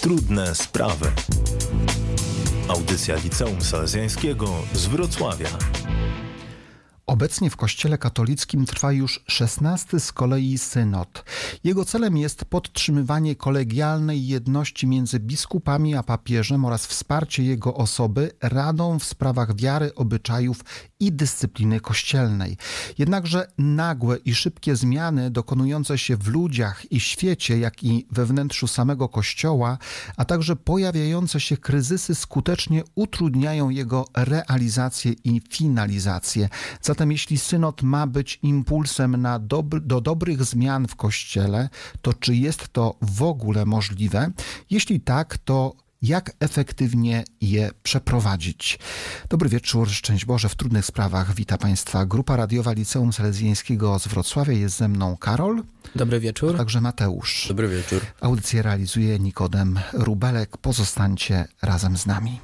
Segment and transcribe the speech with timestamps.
[0.00, 1.06] Trudne sprawy.
[2.68, 5.48] Audycja Liceum Salezjańskiego z Wrocławia.
[7.06, 11.24] Obecnie w Kościele katolickim trwa już szesnasty z kolei synod.
[11.64, 18.98] Jego celem jest podtrzymywanie kolegialnej jedności między biskupami a papieżem oraz wsparcie jego osoby radą
[18.98, 20.64] w sprawach wiary, obyczajów
[21.00, 22.56] i dyscypliny kościelnej.
[22.98, 28.66] Jednakże nagłe i szybkie zmiany dokonujące się w ludziach i świecie, jak i we wnętrzu
[28.66, 29.78] samego Kościoła,
[30.16, 36.48] a także pojawiające się kryzysy skutecznie utrudniają jego realizację i finalizację.
[36.82, 39.38] Zatem jeśli synod ma być impulsem na
[39.82, 41.68] do dobrych zmian w Kościele,
[42.02, 44.30] to czy jest to w ogóle możliwe?
[44.70, 48.78] Jeśli tak, to jak efektywnie je przeprowadzić.
[49.28, 51.34] Dobry wieczór, szczęść Boże w trudnych sprawach.
[51.34, 54.52] Wita Państwa Grupa Radiowa Liceum Salezjańskiego z Wrocławia.
[54.52, 55.62] Jest ze mną Karol.
[55.94, 56.54] Dobry wieczór.
[56.54, 57.48] A także Mateusz.
[57.48, 58.02] Dobry wieczór.
[58.20, 60.56] Audycję realizuje Nikodem Rubelek.
[60.56, 62.40] Pozostańcie razem z nami.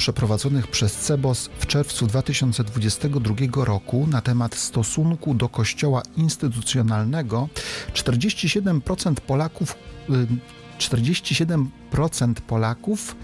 [0.00, 7.48] Przeprowadzonych przez CEBOS w czerwcu 2022 roku na temat stosunku do kościoła instytucjonalnego.
[7.94, 9.76] 47% Polaków
[10.78, 13.16] 47% Polaków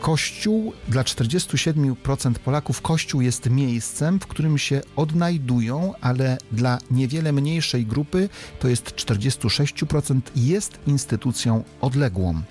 [0.00, 7.86] Kościół dla 47% Polaków Kościół jest miejscem, w którym się odnajdują, ale dla niewiele mniejszej
[7.86, 8.28] grupy,
[8.60, 12.42] to jest 46%, jest instytucją odległą.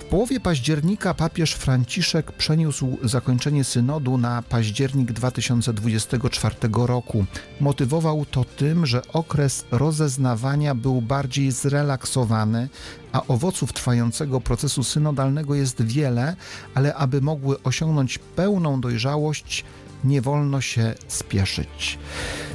[0.00, 7.24] W połowie października papież Franciszek przeniósł zakończenie synodu na październik 2024 roku.
[7.60, 12.68] Motywował to tym, że okres rozeznawania był bardziej zrelaksowany,
[13.12, 16.36] a owoców trwającego procesu synodalnego jest wiele,
[16.74, 19.64] ale aby mogły osiągnąć pełną dojrzałość,
[20.04, 21.98] nie wolno się spieszyć.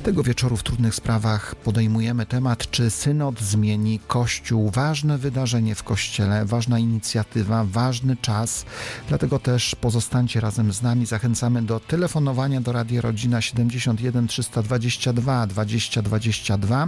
[0.03, 4.69] Tego wieczoru w trudnych sprawach podejmujemy temat, czy synod zmieni Kościół.
[4.69, 8.65] Ważne wydarzenie w Kościele, ważna inicjatywa, ważny czas.
[9.09, 11.05] Dlatego też pozostańcie razem z nami.
[11.05, 16.87] Zachęcamy do telefonowania do Radia Rodzina 71 322 2022,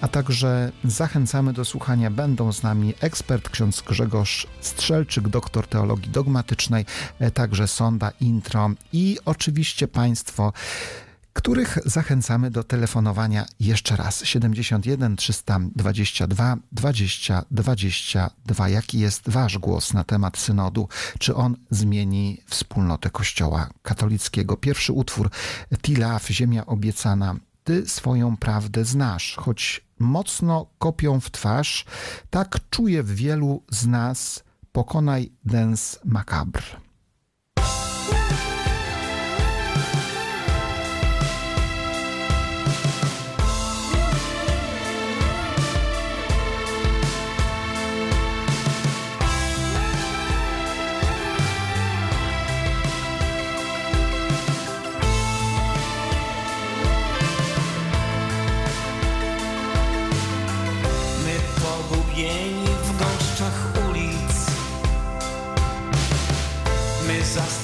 [0.00, 2.10] a także zachęcamy do słuchania.
[2.10, 6.84] Będą z nami ekspert ksiądz Grzegorz Strzelczyk, doktor teologii dogmatycznej,
[7.34, 10.52] także sonda intro i oczywiście Państwo,
[11.32, 18.68] których zachęcamy do telefonowania jeszcze raz 71 322 20 22.
[18.68, 20.88] Jaki jest Wasz głos na temat synodu?
[21.18, 24.56] Czy on zmieni wspólnotę Kościoła katolickiego?
[24.56, 25.30] Pierwszy utwór
[25.82, 27.36] Tilaf, Ziemia obiecana.
[27.64, 31.84] Ty swoją prawdę znasz, choć mocno kopią w twarz,
[32.30, 36.83] tak czuje wielu z nas pokonaj dens makabr.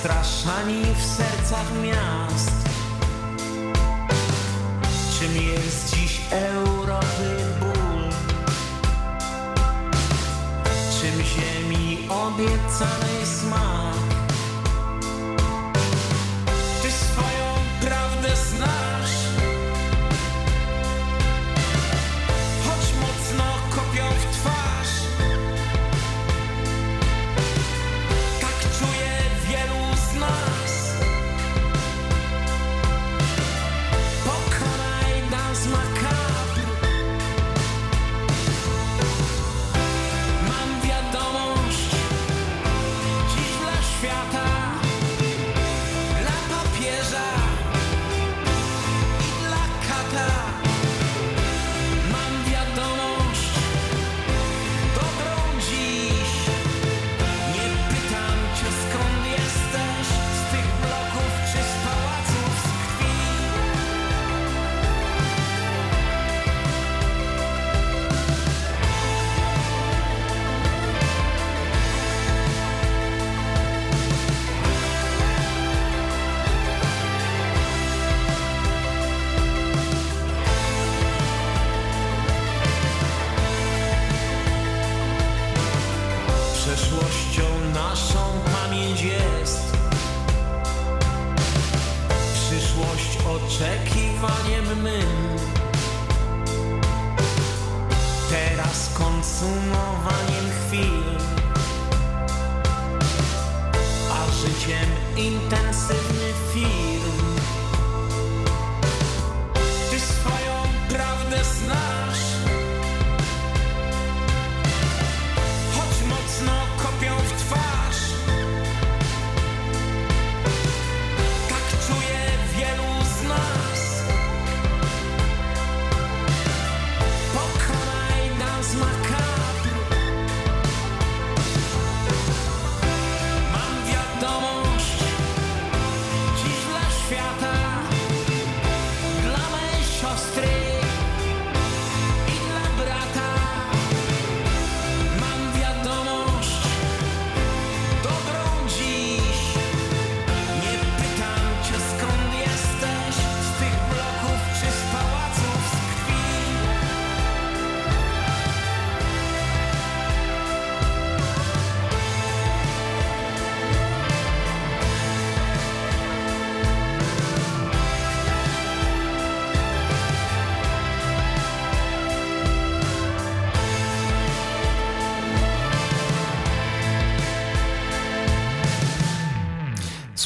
[0.02, 2.52] Zastraszani w sercach miast.
[5.18, 6.69] Czym jest dziś Europy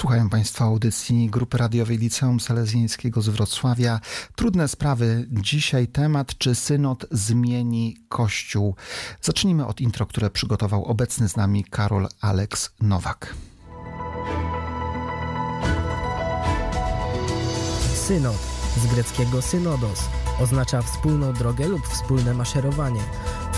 [0.05, 4.01] Słuchają Państwo audycji Grupy Radiowej Liceum Salezjańskiego z Wrocławia.
[4.37, 5.29] Trudne sprawy.
[5.31, 8.75] Dzisiaj temat, czy synod zmieni Kościół.
[9.21, 13.35] Zacznijmy od intro, które przygotował obecny z nami Karol Aleks Nowak.
[17.95, 18.39] Synod
[18.77, 20.01] z greckiego synodos
[20.41, 23.01] oznacza wspólną drogę lub wspólne maszerowanie.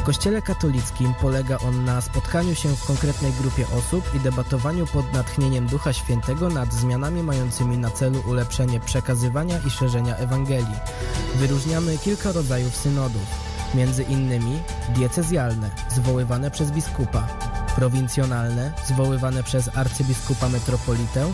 [0.07, 5.67] Kościele katolickim polega on na spotkaniu się w konkretnej grupie osób i debatowaniu pod natchnieniem
[5.67, 10.77] Ducha Świętego nad zmianami mającymi na celu ulepszenie przekazywania i szerzenia Ewangelii.
[11.35, 13.23] Wyróżniamy kilka rodzajów synodów,
[13.75, 14.59] między innymi
[14.95, 17.29] diecezjalne, zwoływane przez biskupa,
[17.77, 21.33] prowincjonalne, zwoływane przez arcybiskupa metropolitę,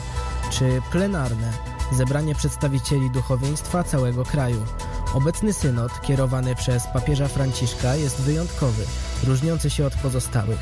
[0.50, 1.52] czy plenarne,
[1.92, 4.64] zebranie przedstawicieli duchowieństwa całego kraju.
[5.14, 8.84] Obecny synod, kierowany przez papieża Franciszka, jest wyjątkowy,
[9.24, 10.58] różniący się od pozostałych.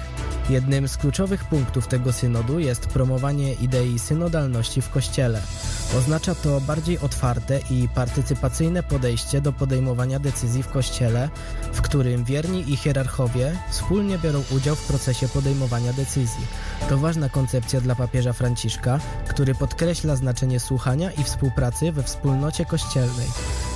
[0.48, 5.42] Jednym z kluczowych punktów tego synodu jest promowanie idei synodalności w Kościele.
[5.98, 11.30] Oznacza to bardziej otwarte i partycypacyjne podejście do podejmowania decyzji w Kościele,
[11.72, 16.46] w którym wierni i hierarchowie wspólnie biorą udział w procesie podejmowania decyzji.
[16.88, 23.26] To ważna koncepcja dla papieża Franciszka, który podkreśla znaczenie słuchania i współpracy we wspólnocie kościelnej.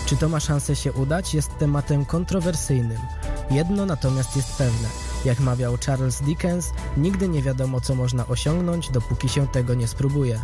[0.06, 2.98] Czy to ma szansę się udać, jest tematem kontrowersyjnym.
[3.50, 4.88] Jedno natomiast jest pewne.
[5.24, 10.40] Jak mawiał Charles Dickens, nigdy nie wiadomo, co można osiągnąć, dopóki się tego nie spróbuje.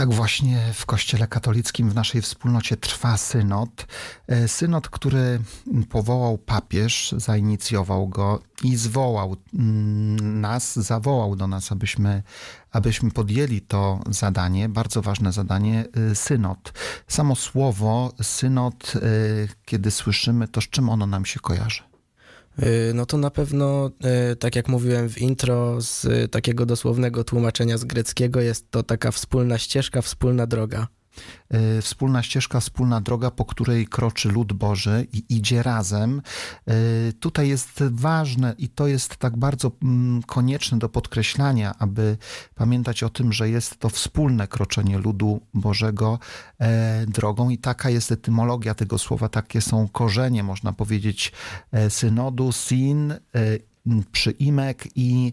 [0.00, 3.86] Tak właśnie w Kościele katolickim w naszej wspólnocie trwa synod.
[4.26, 5.40] E, synod, który
[5.88, 12.22] powołał papież, zainicjował go i zwołał mm, nas, zawołał do nas, abyśmy,
[12.72, 16.72] abyśmy podjęli to zadanie, bardzo ważne zadanie, e, synod.
[17.08, 19.00] Samo słowo synod, e,
[19.64, 21.89] kiedy słyszymy, to z czym ono nam się kojarzy?
[22.62, 23.90] Y, no to na pewno,
[24.32, 29.10] y, tak jak mówiłem w intro, z takiego dosłownego tłumaczenia z greckiego jest to taka
[29.10, 30.86] wspólna ścieżka, wspólna droga.
[31.50, 36.22] E, wspólna ścieżka, wspólna droga, po której kroczy lud Boży i idzie razem.
[36.66, 36.72] E,
[37.12, 42.16] tutaj jest ważne i to jest tak bardzo mm, konieczne do podkreślania, aby
[42.54, 46.18] pamiętać o tym, że jest to wspólne kroczenie ludu Bożego
[46.58, 51.32] e, drogą i taka jest etymologia tego słowa, takie są korzenie, można powiedzieć,
[51.88, 53.14] synodu, sin
[54.12, 55.32] przyimek i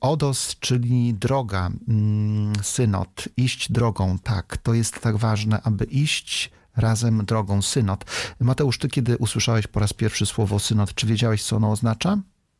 [0.00, 7.24] odos, czyli droga, mm, synod, iść drogą, tak, to jest tak ważne, aby iść razem
[7.24, 8.04] drogą, synod.
[8.40, 12.18] Mateusz, ty kiedy usłyszałeś po raz pierwszy słowo synod, czy wiedziałeś, co ono oznacza?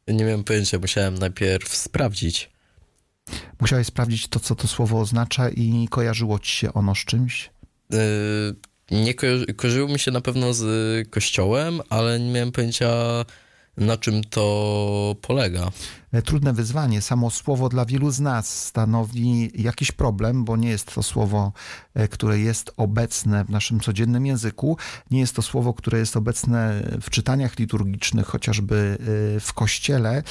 [0.09, 2.51] Nie miałem pojęcia, musiałem najpierw sprawdzić.
[3.61, 7.51] Musiałeś sprawdzić to, co to słowo oznacza i kojarzyło ci się ono z czymś?
[7.91, 7.99] Yy,
[8.91, 9.27] nie ko-
[9.57, 10.65] kojarzyło mi się na pewno z
[11.11, 12.89] kościołem, ale nie miałem pojęcia
[13.77, 15.71] na czym to polega?
[16.13, 17.03] E, trudne wyzwanie.
[17.03, 21.53] Samo słowo dla wielu z nas stanowi jakiś problem, bo nie jest to słowo,
[21.95, 24.77] e, które jest obecne w naszym codziennym języku.
[25.11, 28.99] Nie jest to słowo, które jest obecne w czytaniach liturgicznych, chociażby
[29.37, 30.23] e, w kościele.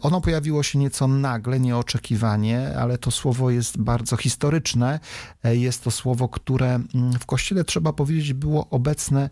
[0.00, 5.00] Ono pojawiło się nieco nagle, nieoczekiwanie, ale to słowo jest bardzo historyczne.
[5.44, 9.30] Jest to słowo, które mm, w kościele, trzeba powiedzieć, było obecne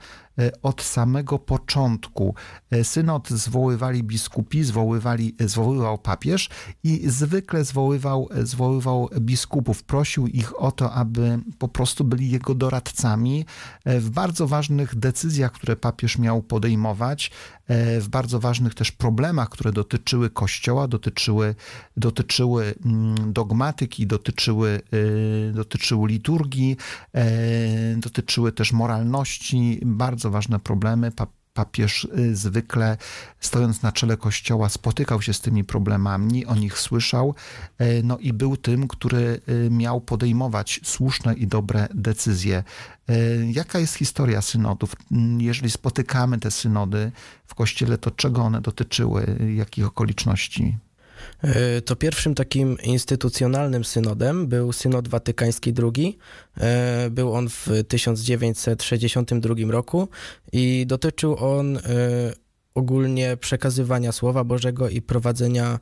[0.63, 2.35] od samego początku.
[2.83, 6.49] Synod zwoływali biskupi, zwoływali, zwoływał zwoływał papież
[6.85, 13.45] i zwykle zwoływał, zwoływał biskupów, prosił ich o to, aby po prostu byli jego doradcami
[13.85, 17.31] e, w bardzo ważnych decyzjach, które papież miał podejmować,
[17.69, 21.55] e, w bardzo ważnych też problemach, które dotyczyły Kościoła, dotyczyły,
[21.97, 24.81] dotyczyły mm, dogmatyki, dotyczyły,
[25.51, 26.77] e, dotyczyły liturgii,
[27.97, 31.13] dotyczyły też moralności, bardzo ważne problemy
[31.57, 32.97] papież y, zwykle
[33.41, 37.35] stojąc na czele kościoła spotykał się z tymi problemami, o nich słyszał,
[37.81, 42.65] y, no i był tym, który y, miał podejmować słuszne i dobre decyzje.
[43.53, 44.97] Jaka jest historia synodów?
[45.39, 47.13] Jeżeli spotykamy te synody
[47.47, 50.79] w kościele, to czego one dotyczyły, jakich okoliczności?
[51.43, 56.19] E, to pierwszym takim instytucjonalnym synodem był synod watykański II.
[56.57, 60.09] E, był on w 1962 roku
[60.53, 61.81] i dotyczył on e,
[62.75, 65.79] ogólnie przekazywania Słowa Bożego i prowadzenia,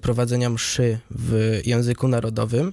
[0.00, 2.72] prowadzenia mszy w języku narodowym.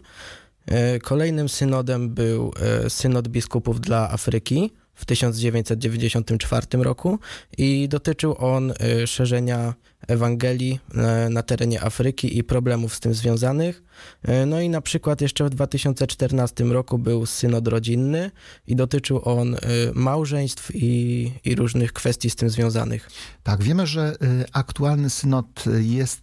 [1.04, 2.54] Kolejnym synodem był
[2.90, 7.20] synod biskupów dla Afryki w 1994 roku
[7.58, 8.74] i dotyczył on
[9.06, 9.74] szerzenia
[10.08, 13.84] Ewangelii e, na terenie Afryki i problemów z tym związanych.
[14.24, 18.32] E, No i na przykład jeszcze w 2014 roku był synod rodzinny
[18.68, 19.58] i dotyczył on e,
[19.94, 23.10] małżeństw i, i różnych kwestii z tym związanych.
[23.44, 24.16] Tak, wiemy, że
[24.54, 26.22] aktualny synod jest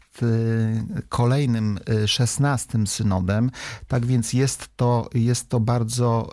[1.08, 3.50] kolejnym szesnastym synodem,
[3.88, 6.32] tak więc jest to, jest to bardzo,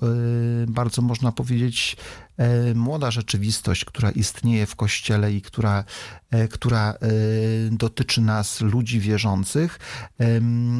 [0.67, 1.97] bardzo można powiedzieć
[2.75, 5.83] młoda rzeczywistość, która istnieje w Kościele i która,
[6.31, 6.97] e, która e,
[7.71, 9.79] dotyczy nas, ludzi wierzących.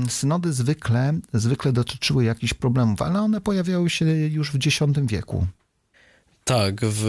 [0.10, 5.48] Synody zwykle, zwykle dotyczyły jakichś problemów, ale one pojawiały się już w X wieku.
[6.44, 7.06] Tak, w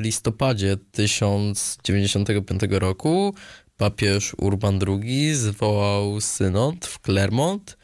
[0.00, 3.34] listopadzie 1095 roku
[3.76, 7.77] papież Urban II zwołał synod w Clermont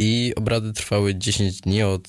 [0.00, 2.08] i obrady trwały 10 dni od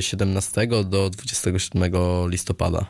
[0.00, 1.92] 17 do 27
[2.28, 2.86] listopada.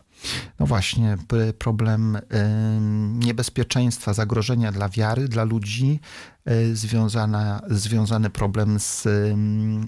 [0.60, 1.16] No właśnie,
[1.58, 6.00] problem em, niebezpieczeństwa, zagrożenia dla wiary, dla ludzi,
[6.44, 9.04] e, związana, związany problem z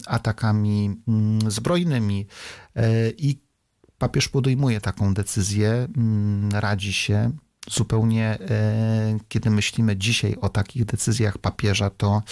[0.06, 2.26] atakami mm, zbrojnymi
[2.76, 3.40] E, i
[3.98, 7.30] papież podejmuje taką decyzję, mm, radzi się.
[7.70, 12.22] Zupełnie, e, kiedy myślimy dzisiaj o takich decyzjach papieża, to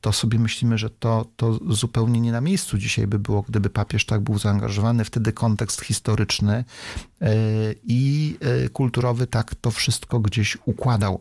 [0.00, 4.04] to sobie myślimy, że to, to zupełnie nie na miejscu dzisiaj by było, gdyby papież
[4.06, 5.04] tak był zaangażowany.
[5.04, 6.64] Wtedy kontekst historyczny
[7.20, 7.34] e,
[7.84, 11.20] i e, kulturowy tak to wszystko gdzieś układał.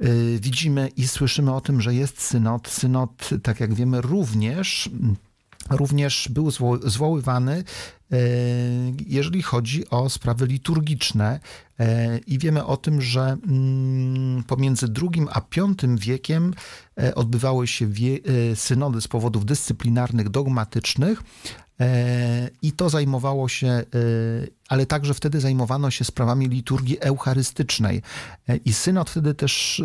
[0.00, 0.06] E,
[0.38, 2.68] Widzimy i słyszymy o tym, że jest synod.
[2.68, 4.90] Synod, tak jak wiemy, również
[5.70, 7.64] również był zwo- zwoływany, e,
[9.06, 11.40] jeżeli chodzi o sprawy liturgiczne.
[11.80, 16.54] E, I wiemy o tym, że mm, pomiędzy II a V wiekiem
[17.00, 21.22] e, odbywały się e, synody z powodów dyscyplinarnych, dogmatycznych.
[21.80, 23.84] E, I to zajmowało się, e,
[24.68, 28.02] ale także wtedy zajmowano się sprawami liturgii eucharystycznej.
[28.48, 29.82] E, I synod wtedy też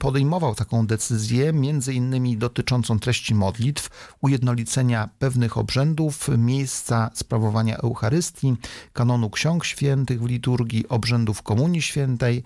[0.00, 8.54] podejmował taką decyzję, między innymi dotyczącą treści modlitw, ujednolicenia pewnych obrzędów, miejsca sprawowania Eucharystii,
[8.92, 12.42] kanonu ksiąg świętych w liturgii, obrzędów Komunii Świętej,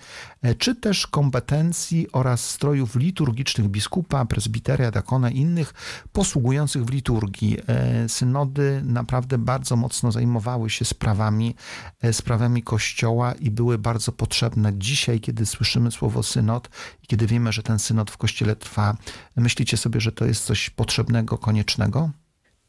[0.58, 5.74] czy też kompetencji oraz strojów liturgicznych biskupa, prezbiteria, dakona i innych
[6.12, 7.58] posługujących w liturgii.
[7.68, 8.08] E,
[8.44, 11.54] Synody naprawdę bardzo mocno zajmowały się sprawami,
[12.02, 14.72] e, sprawami Kościoła i były bardzo potrzebne.
[14.78, 16.68] Dzisiaj, kiedy słyszymy słowo synod
[17.02, 18.96] i kiedy wiemy, że ten synod w Kościele trwa,
[19.36, 22.10] myślicie sobie, że to jest coś potrzebnego, koniecznego?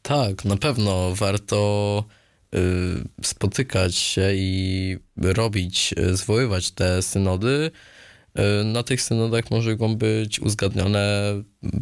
[0.02, 2.04] Tak, na pewno warto
[2.54, 2.58] y,
[3.22, 7.70] spotykać się i robić, y, zwoływać te synody.
[8.38, 11.34] Y, Na tych synodach mogą być uzgadnione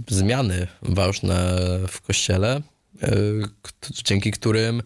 [0.08, 1.56] zmiany ważne
[1.88, 2.62] w kościele,
[4.04, 4.82] dzięki którym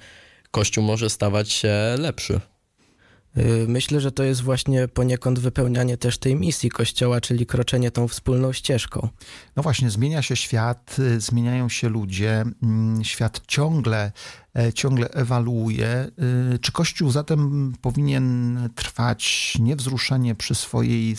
[0.50, 2.40] kościół może stawać się lepszy.
[3.36, 8.08] Y, Myślę, że to jest właśnie poniekąd wypełnianie też tej misji Kościoła, czyli kroczenie tą
[8.08, 9.08] wspólną ścieżką.
[9.56, 14.12] No właśnie, zmienia się świat, y, zmieniają się ludzie, mm, świat ciągle,
[14.56, 16.10] e, ciągle ewoluuje.
[16.60, 21.16] Czy Kościół zatem powinien trwać niewzruszenie przy swojej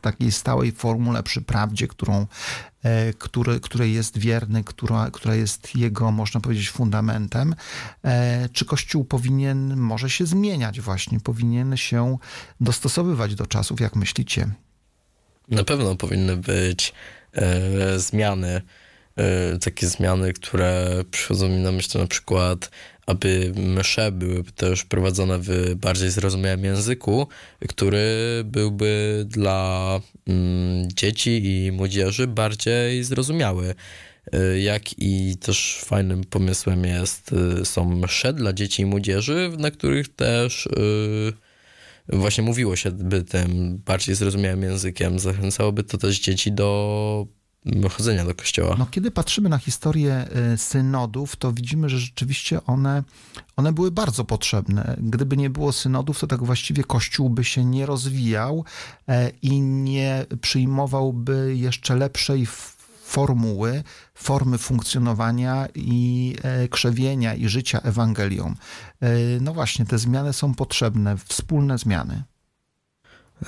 [0.00, 2.26] takiej stałej formule, przy prawdzie, którą, e,
[3.18, 7.54] który, której jest wierny, która, która jest jego, można powiedzieć, fundamentem?
[8.04, 12.18] E, Czy Kościół powinien, może się zmieniać właśnie, powinien się
[12.60, 14.48] dostosowywać do czasów, jak myślicie?
[15.48, 16.92] Na pewno powinny być
[17.32, 18.62] e, zmiany,
[19.16, 22.70] e, takie zmiany, które przychodzą mi na myśl na przykład,
[23.06, 27.26] aby msze były też prowadzone w bardziej zrozumiałym języku,
[27.68, 28.04] który
[28.44, 33.74] byłby dla mm, dzieci i młodzieży bardziej zrozumiały.
[34.32, 39.70] E, Jak i też fajnym pomysłem jest, e, są msze dla dzieci i młodzieży, na
[39.70, 41.46] których też e,
[42.08, 45.18] właśnie mówiło się by tym bardziej zrozumiałym językiem.
[45.18, 47.26] Zachęcałoby to też dzieci do
[47.90, 48.76] chodzenia do kościoła.
[48.78, 53.02] No, kiedy patrzymy na historię y, synodów, to widzimy, że rzeczywiście one,
[53.56, 54.96] one były bardzo potrzebne.
[55.00, 58.64] Gdyby nie było synodów, to tak właściwie Kościół by się nie rozwijał
[59.08, 62.46] e, i nie przyjmowałby jeszcze lepszej
[63.04, 63.82] formuły,
[64.14, 68.54] formy funkcjonowania i e, krzewienia i życia Ewangelią.
[69.00, 69.08] E,
[69.40, 72.22] No właśnie, te zmiany są potrzebne, wspólne zmiany.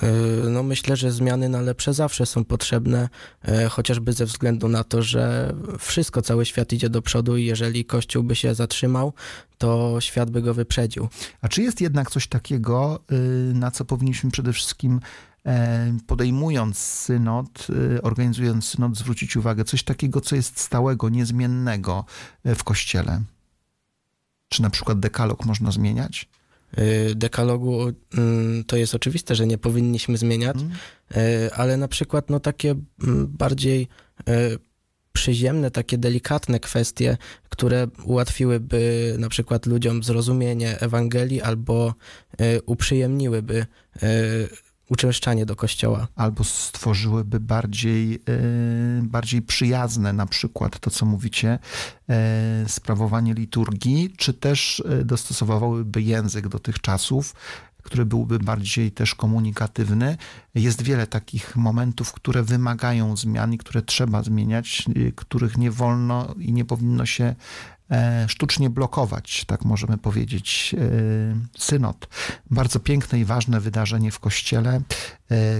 [0.03, 3.09] Y, No myślę, że zmiany na lepsze zawsze są potrzebne,
[3.41, 7.85] e, chociażby ze względu na to, że wszystko, cały świat idzie do przodu i jeżeli
[7.85, 9.13] Kościół by się zatrzymał,
[9.57, 11.07] to świat by go wyprzedził.
[11.41, 14.99] A czy jest jednak coś takiego, y, na co powinniśmy przede wszystkim
[15.45, 19.63] e, podejmując synod, y, organizując synod, zwrócić uwagę?
[19.63, 22.05] Coś takiego, co jest stałego, niezmiennego
[22.43, 23.21] e, w Kościele?
[24.49, 26.29] Czy na przykład dekalog można zmieniać?
[26.77, 30.71] Y, dekalogu mm, to jest oczywiste, że nie powinniśmy zmieniać, Mm.
[31.45, 33.87] y, ale na przykład no takie mm, bardziej
[34.29, 34.59] y,
[35.13, 37.17] przyziemne, takie delikatne kwestie,
[37.49, 41.93] które ułatwiłyby na przykład ludziom zrozumienie Ewangelii albo
[42.41, 43.43] y, uprzyjemniły
[44.89, 46.07] uczęszczanie do kościoła.
[46.15, 48.19] albo stworzyłyby bardziej, e,
[49.03, 51.59] bardziej przyjazne, na przykład to, co mówicie,
[52.09, 57.35] e, sprawowanie liturgii, czy też e, dostosowywałyby język do tych czasów,
[57.83, 60.17] który byłby bardziej też komunikatywny.
[60.55, 64.85] Jest wiele takich momentów, które wymagają zmian i które trzeba zmieniać,
[65.15, 67.35] których nie wolno i nie powinno się
[68.27, 70.75] sztucznie blokować, tak możemy powiedzieć.
[70.77, 70.79] E,
[71.57, 72.07] Synod.
[72.51, 74.81] Bardzo piękne i ważne wydarzenie w Kościele, e,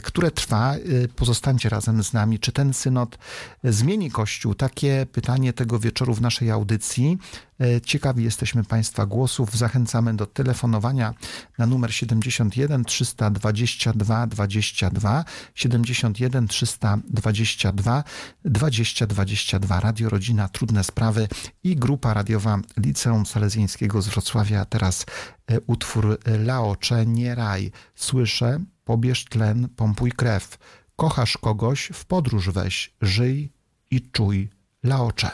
[0.03, 0.75] które trwa.
[0.75, 0.79] E,
[1.15, 2.39] Pozostańcie razem z nami.
[2.39, 3.17] Czy ten synod
[3.63, 4.55] zmieni Kościół?
[4.55, 7.17] Takie pytanie tego wieczoru w naszej audycji.
[7.61, 9.57] E, Ciekawi jesteśmy Państwa głosów.
[9.57, 11.13] Zachęcamy do telefonowania
[11.57, 18.03] na numer 71 322 22 71 322
[18.45, 21.27] 2022 Radio Rodzina Trudne Sprawy
[21.63, 24.65] i grupa radiowa Liceum Salezjańskiego z Wrocławia.
[24.65, 25.05] Teraz
[25.47, 27.71] e, utwór e, Laocze, nie raj.
[27.95, 30.57] Słyszę, pobierz tlen, pompuj krew.
[30.95, 33.51] Kochasz kogoś, w podróż weź, żyj
[33.91, 34.49] i czuj.
[34.83, 35.31] Laocze.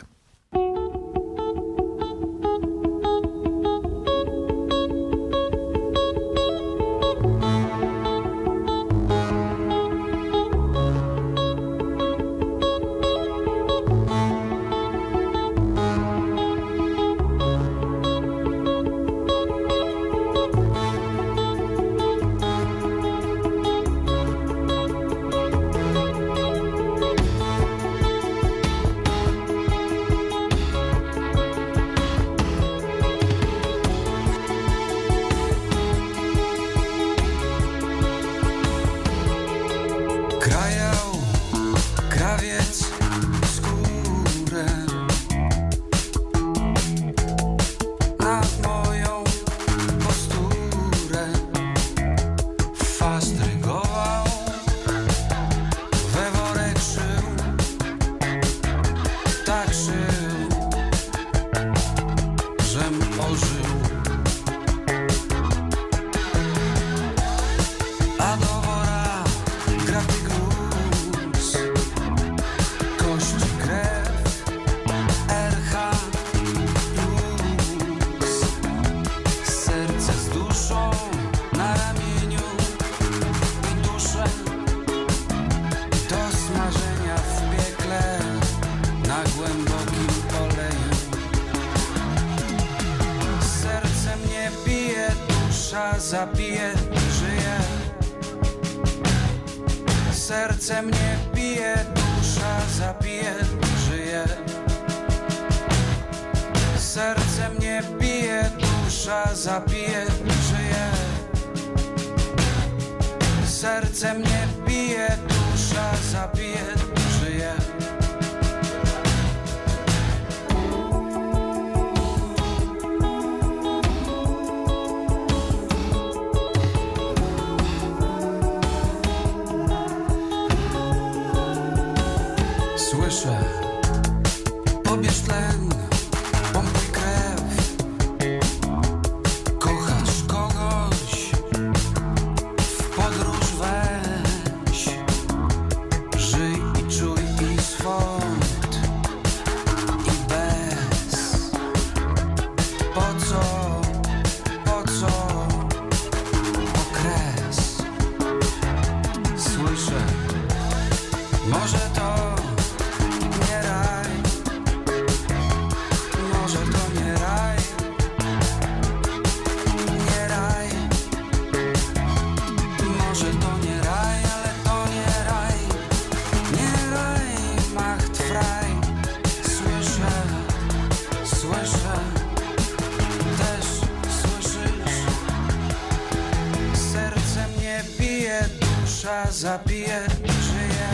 [189.32, 189.99] Zabije,
[190.47, 190.89] żyje.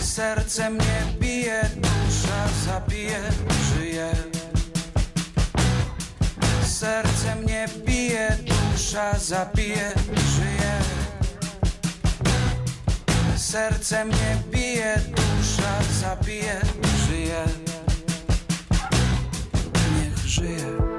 [0.00, 3.20] Serce mnie bije, dusza zabije,
[3.68, 4.10] żyje.
[6.66, 9.92] Serce mnie bije, dusza zabije,
[10.34, 10.74] żyje.
[13.36, 16.60] Serce mnie bije, dusza zabije,
[17.06, 17.44] żyje.
[19.94, 20.89] Niech żyje.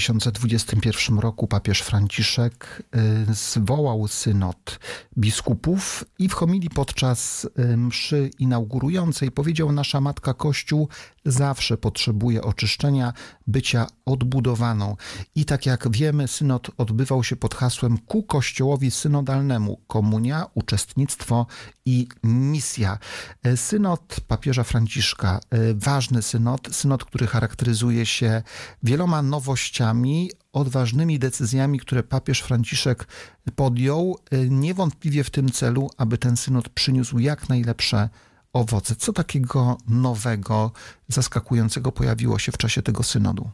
[0.00, 2.82] 2021 roku papież Franciszek
[3.30, 4.78] y, zwołał synod
[5.18, 10.88] biskupów i w homilii podczas y, mszy inaugurującej powiedział: Nasza matka Kościół
[11.24, 13.12] zawsze potrzebuje oczyszczenia,
[13.46, 14.96] bycia odbudowaną.
[15.34, 21.46] I tak jak wiemy, synod odbywał się pod hasłem ku Kościołowi synodalnemu: komunia, uczestnictwo
[21.84, 22.98] i misja.
[23.46, 25.40] Y, synod papieża Franciszka,
[25.74, 28.42] ważny synod, synod, który charakteryzuje się
[28.82, 29.89] wieloma nowościami,
[30.52, 33.06] odważnymi decyzjami, które papież Franciszek
[33.56, 38.08] podjął, niewątpliwie w tym celu, aby ten synod przyniósł jak najlepsze
[38.52, 38.96] owoce.
[38.96, 40.72] Co takiego nowego,
[41.08, 43.50] zaskakującego pojawiło się w czasie tego synodu?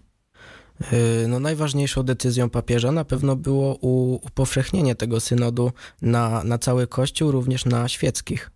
[1.28, 5.72] No, najważniejszą decyzją papieża na pewno było upowszechnienie tego synodu
[6.02, 8.50] na, na cały Kościół, również na świeckich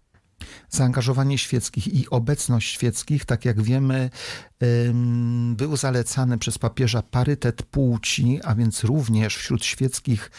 [0.71, 4.11] zaangażowanie świeckich i obecność świeckich, tak jak wiemy,
[5.57, 10.31] był zalecany przez papieża parytet płci, a więc również wśród świeckich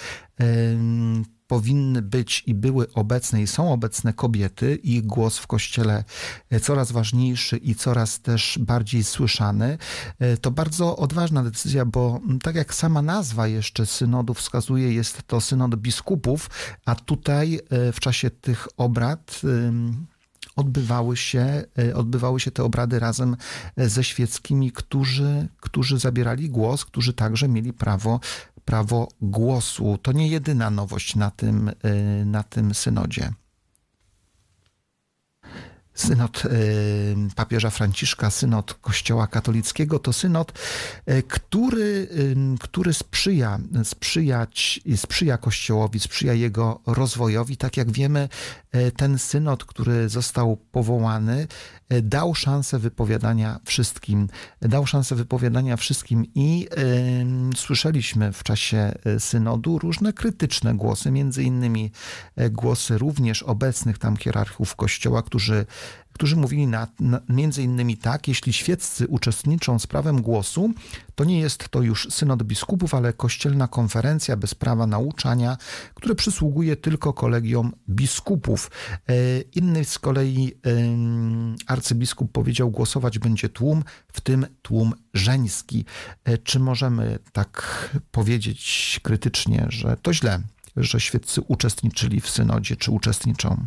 [1.51, 6.03] powinny być i były obecne i są obecne kobiety, ich głos w kościele
[6.61, 9.77] coraz ważniejszy i coraz też bardziej słyszany.
[10.19, 15.41] E, to bardzo odważna decyzja, bo tak jak sama nazwa jeszcze synodu wskazuje, jest to
[15.41, 16.49] synod biskupów,
[16.85, 19.41] a tutaj e, w czasie tych obrad
[20.55, 21.63] odbywały się,
[21.95, 23.37] odbywały się te obrady razem
[23.77, 28.19] ze świeckimi, którzy, którzy zabierali głos, którzy także mieli prawo
[28.65, 29.97] prawo głosu.
[30.01, 33.33] To nie jedyna nowość na tym, y, na tym synodzie.
[36.01, 36.49] Synod y,
[37.35, 40.51] papieża Franciszka, synod Kościoła katolickiego, to synod,
[41.09, 42.07] y, który,
[42.59, 47.57] który sprzyja, sprzyjać, sprzyja Kościołowi, sprzyja jego rozwojowi.
[47.57, 48.29] Tak jak wiemy,
[48.97, 51.47] ten synod, który został powołany,
[51.80, 54.27] E, dał szansę wypowiadania wszystkim.
[54.61, 56.67] Dał szansę wypowiadania wszystkim i
[57.53, 61.91] y, słyszeliśmy w czasie e, synodu różne krytyczne głosy, między innymi
[62.51, 65.65] głosy również obecnych tam hierarchów kościoła, którzy
[66.21, 70.73] którzy mówili na, na, między innymi tak, jeśli świeccy uczestniczą z prawem głosu,
[71.15, 75.57] to nie jest to już synod biskupów, ale kościelna konferencja bez prawa nauczania,
[75.93, 78.71] które przysługuje tylko kolegiom biskupów.
[79.09, 80.53] E, inny z kolei
[81.67, 85.85] arcybiskup powiedział, głosować będzie tłum, w tym tłum żeński.
[86.23, 90.41] E, czy możemy tak powiedzieć krytycznie, że to źle,
[90.77, 93.65] że świeccy uczestniczyli w synodzie, czy uczestniczą?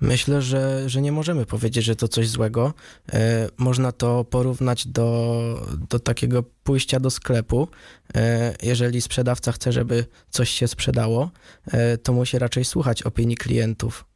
[0.00, 2.74] Myślę, że, że nie możemy powiedzieć, że to coś złego.
[3.12, 7.68] E, można to porównać do, do takiego pójścia do sklepu.
[8.14, 11.30] E, jeżeli sprzedawca chce, żeby coś się sprzedało,
[11.72, 14.09] e, to musi raczej słuchać opinii klientów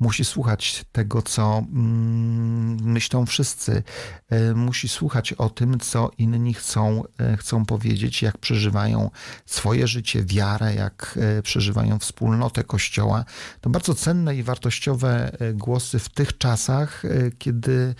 [0.00, 3.82] musi słuchać tego, co mm, myślą wszyscy,
[4.30, 9.10] e, musi słuchać o tym, co inni chcą, e, chcą powiedzieć, jak przeżywają
[9.46, 13.24] swoje życie, wiarę, jak e, przeżywają wspólnotę Kościoła.
[13.60, 17.02] To bardzo cenne i wartościowe głosy w tych czasach,
[17.38, 17.94] kiedy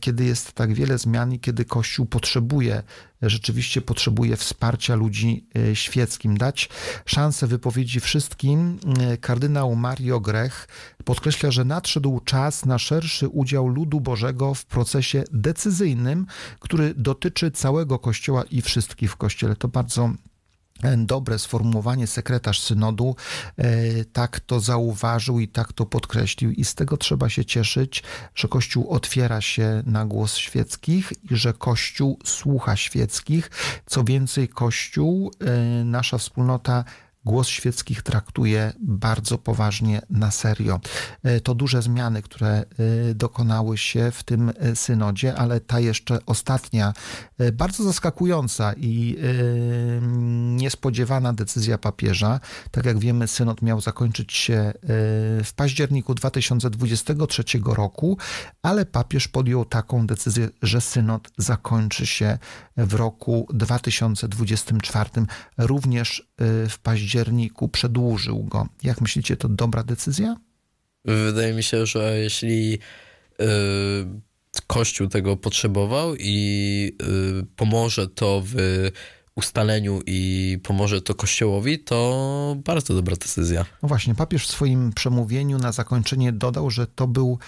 [0.00, 2.82] kiedy jest tak wiele zmian i kiedy Kościół potrzebuje,
[3.22, 6.38] rzeczywiście potrzebuje wsparcia ludzi e, świeckim.
[6.38, 6.68] Dać
[7.06, 8.78] szansę wypowiedzi wszystkim.
[9.00, 10.68] E, kardynał Mario Grech
[11.04, 16.26] podkreśla, że nadszedł czas na szerszy udział ludu Bożego w procesie decyzyjnym,
[16.60, 19.56] który dotyczy całego Kościoła i wszystkich w Kościele.
[19.56, 20.10] To bardzo
[20.96, 23.16] dobre sformułowanie sekretarz synodu
[23.56, 28.02] e, tak to zauważył i tak to podkreślił i z tego trzeba się cieszyć,
[28.34, 33.50] że Kościół otwiera się na głos świeckich i że Kościół słucha świeckich.
[33.86, 36.84] Co więcej, Kościół, e, nasza wspólnota
[37.24, 40.80] głos świeckich traktuje bardzo poważnie, na serio.
[41.22, 42.64] E, to duże zmiany, które e,
[43.14, 46.92] dokonały się w tym e, synodzie, ale ta jeszcze ostatnia,
[47.52, 49.16] bardzo zaskakująca i
[50.56, 52.40] niespodziewana decyzja papieża.
[52.70, 54.72] Tak jak wiemy, synod miał zakończyć się
[55.44, 58.18] w październiku 2023 roku,
[58.62, 62.38] ale papież podjął taką decyzję, że synod zakończy się
[62.76, 65.10] w roku 2024,
[65.58, 66.28] również
[66.68, 68.68] w październiku październiku przedłużył go.
[68.82, 70.36] Jak myślicie, to dobra decyzja?
[71.04, 73.46] Wydaje mi się, że jeśli yy,
[74.66, 76.96] Kościół tego potrzebował i
[77.36, 78.54] yy, pomoże to w
[79.34, 83.64] ustaleniu i pomoże to Kościołowi, to bardzo dobra decyzja.
[83.82, 87.38] No właśnie, papież w swoim przemówieniu na zakończenie dodał, że to był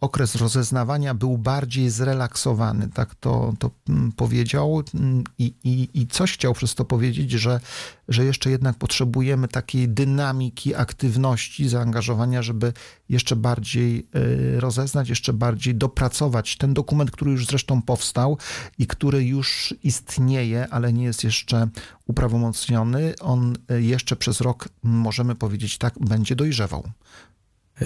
[0.00, 6.32] okres rozeznawania był bardziej zrelaksowany, tak to, to mm, powiedział Mm, i, i, i coś
[6.32, 7.60] chciał przez to powiedzieć, że,
[8.08, 12.72] że jeszcze jednak potrzebujemy takiej dynamiki, aktywności, zaangażowania, żeby
[13.08, 18.38] jeszcze bardziej y, rozeznać, jeszcze bardziej dopracować ten dokument, który już zresztą powstał
[18.78, 21.68] i który już istnieje, ale nie jest jeszcze
[22.06, 23.14] uprawomocniony.
[23.20, 26.90] On y, jeszcze przez rok, możemy powiedzieć tak, będzie dojrzewał.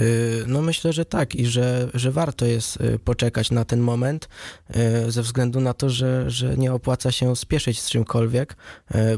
[0.00, 4.28] Y, No myślę, że tak i że, że warto jest y, poczekać na ten moment
[5.06, 8.56] y, ze względu na to, że, że nie opłaca się spieszyć z czymkolwiek,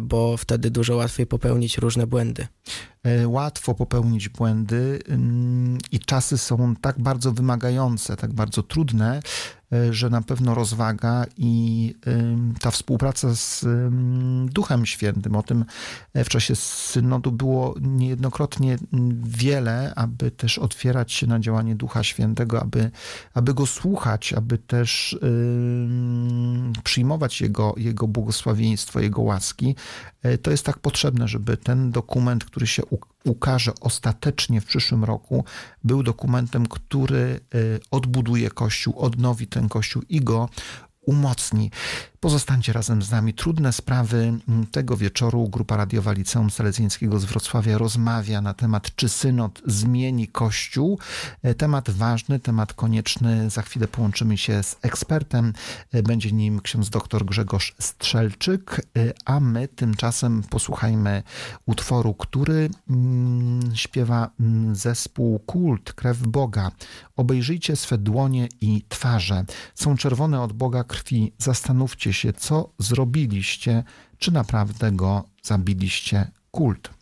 [0.01, 2.47] bo wtedy dużo łatwiej popełnić różne błędy.
[3.27, 9.21] Łatwo popełnić błędy ym, i czasy są tak bardzo wymagające, tak bardzo trudne,
[9.91, 11.95] że na pewno rozwaga i
[12.61, 13.65] ta współpraca z
[14.53, 15.65] Duchem Świętym, o tym
[16.15, 18.79] e, w czasie synodu było niejednokrotnie
[19.23, 22.91] wiele, aby też otwierać się na działanie Ducha Świętego, aby,
[23.35, 25.19] aby go słuchać, aby też
[26.85, 29.75] przyjmować jego, jego błogosławieństwo, jego łaski.
[30.23, 35.05] E, To jest tak potrzebne, żeby ten dokument, który się u- ukaże ostatecznie w przyszłym
[35.05, 35.45] roku,
[35.85, 37.59] był dokumentem, który e,
[37.91, 40.49] odbuduje Kościół, odnowi ten Kościół i go
[41.01, 41.71] umocni.
[42.21, 43.35] Pozostańcie razem z nami.
[43.35, 45.49] Trudne sprawy mm, tego wieczoru.
[45.49, 50.99] Grupa radiowa Liceum Selezyńskiego z Wrocławia rozmawia na temat, czy synod zmieni Kościół.
[51.43, 53.51] E, Temat ważny, temat konieczny.
[53.51, 55.53] Za chwilę połączymy się z ekspertem.
[55.93, 61.23] E, Będzie nim ksiądz dr Grzegorz Strzelczyk, e, a my tymczasem posłuchajmy
[61.67, 66.71] utworu, który mm, śpiewa mm, zespół Kult, Krew Boga.
[67.17, 69.45] Obejrzyjcie swe dłonie i twarze.
[69.75, 71.33] Są czerwone od Boga krwi.
[71.39, 73.85] Zastanówcie się, co zrobiliście,
[74.19, 76.31] czy naprawdę go zabiliście.
[76.51, 76.98] Kult.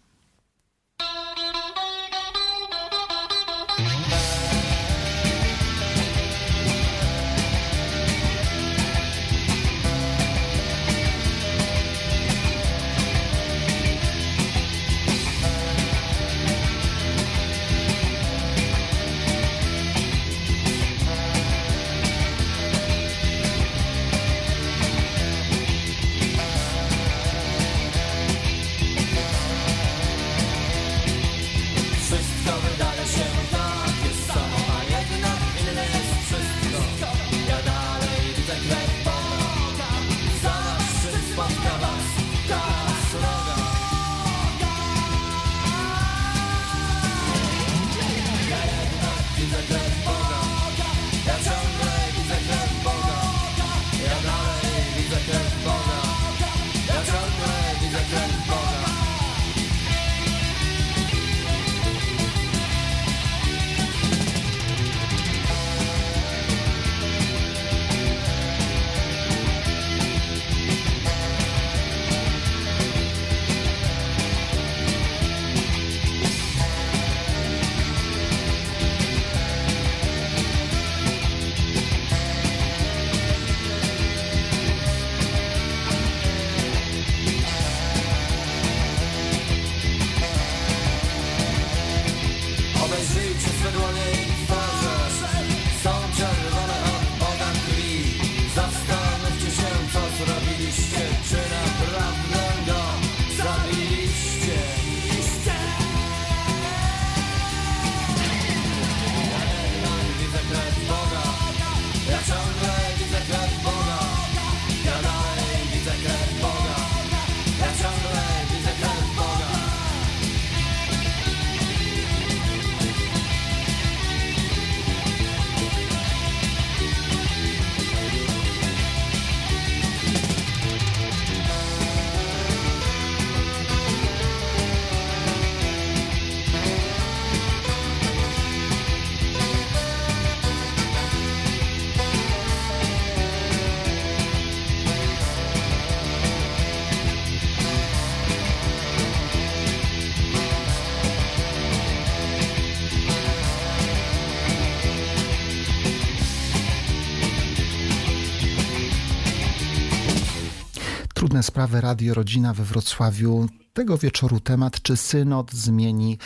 [161.37, 163.47] Trudne sprawy Radio Rodzina we Wrocławiu.
[163.73, 166.19] Tego wieczoru temat, czy synod zmieni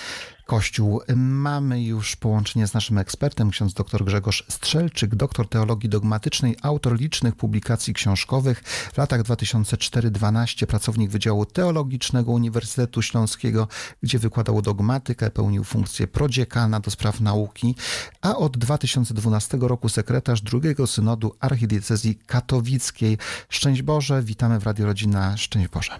[0.51, 1.01] Kościół.
[1.17, 7.37] Mamy już połączenie z naszym ekspertem, ksiądz dr Grzegorz Strzelczyk, doktor teologii dogmatycznej, autor licznych
[7.37, 8.59] publikacji książkowych.
[8.93, 13.69] W latach 2004-2012 pracownik Wydziału Teologicznego Uniwersytetu Śląskiego,
[14.03, 17.75] gdzie wykładał dogmatykę, pełnił funkcję prodziekana do spraw nauki,
[18.23, 23.19] a od 2012 roku sekretarz drugiego synodu archidiecezji katowickiej.
[23.49, 25.37] Szczęść Boże, witamy w Radio Rodzina.
[25.37, 25.93] Szczęść Boże.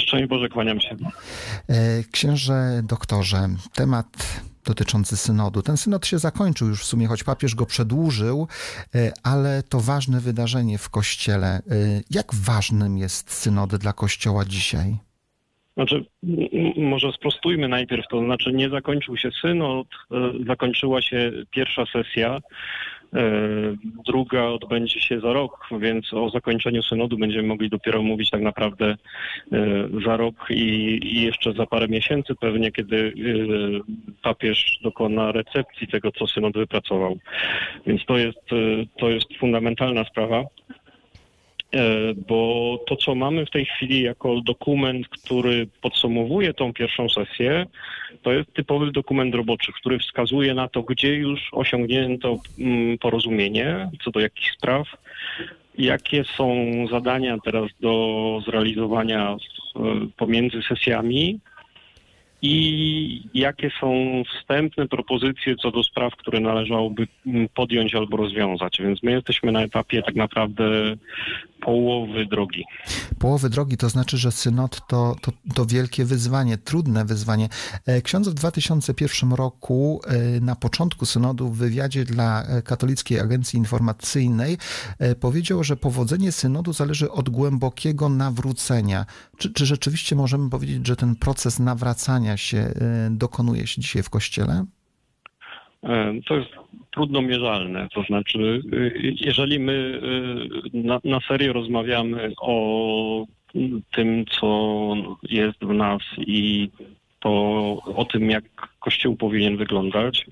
[0.00, 0.96] Szczęść Boże, kłaniam się.
[1.68, 3.48] E, Księże doktorze,
[3.86, 5.62] temat dotyczący synodu.
[5.62, 8.48] Ten synod się zakończył już w sumie, choć papież go przedłużył,
[8.94, 11.46] e, ale to ważne wydarzenie w Kościele.
[11.46, 11.62] E,
[12.10, 14.96] Jak ważnym jest synod dla Kościoła dzisiaj?
[15.76, 16.04] Znaczy,
[16.76, 22.38] może sprostujmy najpierw, to znaczy nie zakończył się synod, e, zakończyła się pierwsza sesja,
[24.06, 28.96] druga odbędzie się za rok, więc o zakończeniu synodu będziemy mogli dopiero mówić tak naprawdę
[29.52, 33.12] e, za rok i, i jeszcze za parę miesięcy pewnie, kiedy e,
[34.22, 37.18] papież dokona recepcji tego, co synod wypracował.
[37.86, 40.44] Więc to jest, e, to jest fundamentalna sprawa.
[41.76, 47.66] E, bo to, co mamy w tej chwili jako dokument, który podsumowuje tą pierwszą sesję,
[48.22, 54.10] to jest typowy dokument roboczy, który wskazuje na to, gdzie już osiągnięto mm, porozumienie co
[54.10, 54.86] do jakich spraw,
[55.78, 59.36] jakie są zadania teraz do zrealizowania
[59.76, 59.78] e,
[60.16, 61.40] pomiędzy sesjami
[62.42, 68.78] i jakie są wstępne propozycje co do spraw, które należałoby mm, podjąć albo rozwiązać.
[68.80, 70.96] Więc my jesteśmy na etapie tak naprawdę
[71.60, 72.64] połowy drogi.
[73.18, 77.48] Połowy drogi to znaczy, że synod to, to, to wielkie wyzwanie, trudne wyzwanie.
[77.86, 83.58] E, Ksiądz w 2001 roku e, na początku synodu w wywiadzie dla e, Katolickiej Agencji
[83.58, 84.58] Informacyjnej
[85.20, 89.06] powiedział, że powodzenie synodu zależy od głębokiego nawrócenia.
[89.38, 92.74] Czy, czy rzeczywiście możemy powiedzieć, że ten proces nawracania się
[93.10, 94.66] dokonuje się dzisiaj w Kościele?
[95.86, 96.50] E, To jest
[96.90, 97.88] trudno mierzalne.
[97.94, 99.72] To znaczy, y, jeżeli my
[100.74, 103.26] y, na, na serio rozmawiamy o
[103.92, 106.70] tym, co jest w nas i
[107.20, 107.30] to
[107.96, 108.44] o tym, jak
[108.86, 110.26] Kościół powinien wyglądać,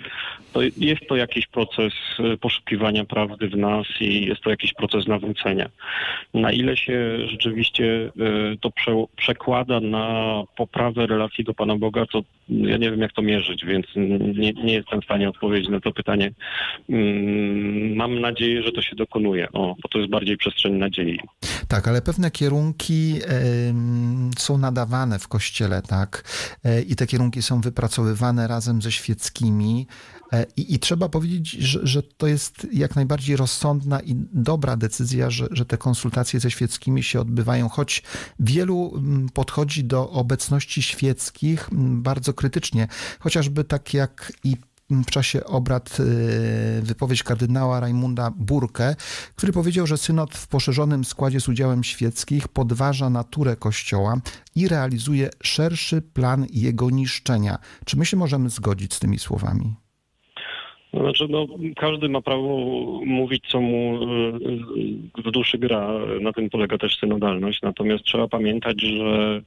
[0.53, 1.93] to jest to jakiś proces
[2.35, 5.69] y, poszukiwania prawdy w nas i jest to jakiś proces nawrócenia.
[6.35, 7.85] Na ile się rzeczywiście
[8.55, 13.13] y, to prze, przekłada na poprawę relacji do Pana Boga, to ja nie wiem, jak
[13.13, 13.87] to mierzyć, więc
[14.37, 16.31] nie, nie jestem w stanie odpowiedzieć na to pytanie.
[16.89, 21.21] Mm, Mam nadzieję, że to się dokonuje, o, bo to jest bardziej przestrzeń nadziei.
[21.69, 26.25] Tak, ale pewne kierunki em, są nadawane w kościele, tak?
[26.65, 29.87] E, I te kierunki są wypracowywane razem ze świeckimi.
[30.33, 35.31] E, I, i trzeba powiedzieć, że, że to jest jak najbardziej rozsądna i dobra decyzja,
[35.31, 38.03] że, że te konsultacje ze świeckimi się odbywają, choć
[38.41, 42.89] wielu mm, podchodzi do obecności świeckich mm, bardzo krytycznie,
[43.21, 44.57] chociażby tak jak i
[45.03, 48.97] w czasie obrad y, wypowiedź kardynała Rajmunda Burke,
[49.37, 54.17] który powiedział, że synod w poszerzonym składzie z udziałem świeckich podważa naturę Kościoła
[54.57, 57.59] i realizuje szerszy plan jego niszczenia.
[57.85, 59.75] Czy my się możemy zgodzić z tymi słowami?
[61.01, 62.59] Znaczy, no, każdy ma prawo
[63.07, 65.89] mówić, co mu y, w duszy gra.
[66.21, 67.63] Na tym polega też synodalność.
[67.63, 69.43] Natomiast trzeba pamiętać, że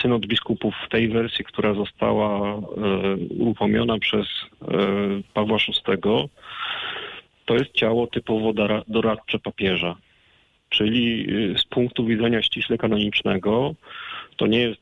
[0.00, 2.62] synod biskupów w tej wersji, która została y,
[3.38, 4.66] uruchomiona przez y,
[5.34, 6.28] Pawła VI,
[7.44, 8.52] to jest ciało typowo
[8.88, 9.96] doradcze papieża.
[10.68, 13.74] Czyli y, z punktu widzenia ściśle kanonicznego
[14.36, 14.80] to nie jest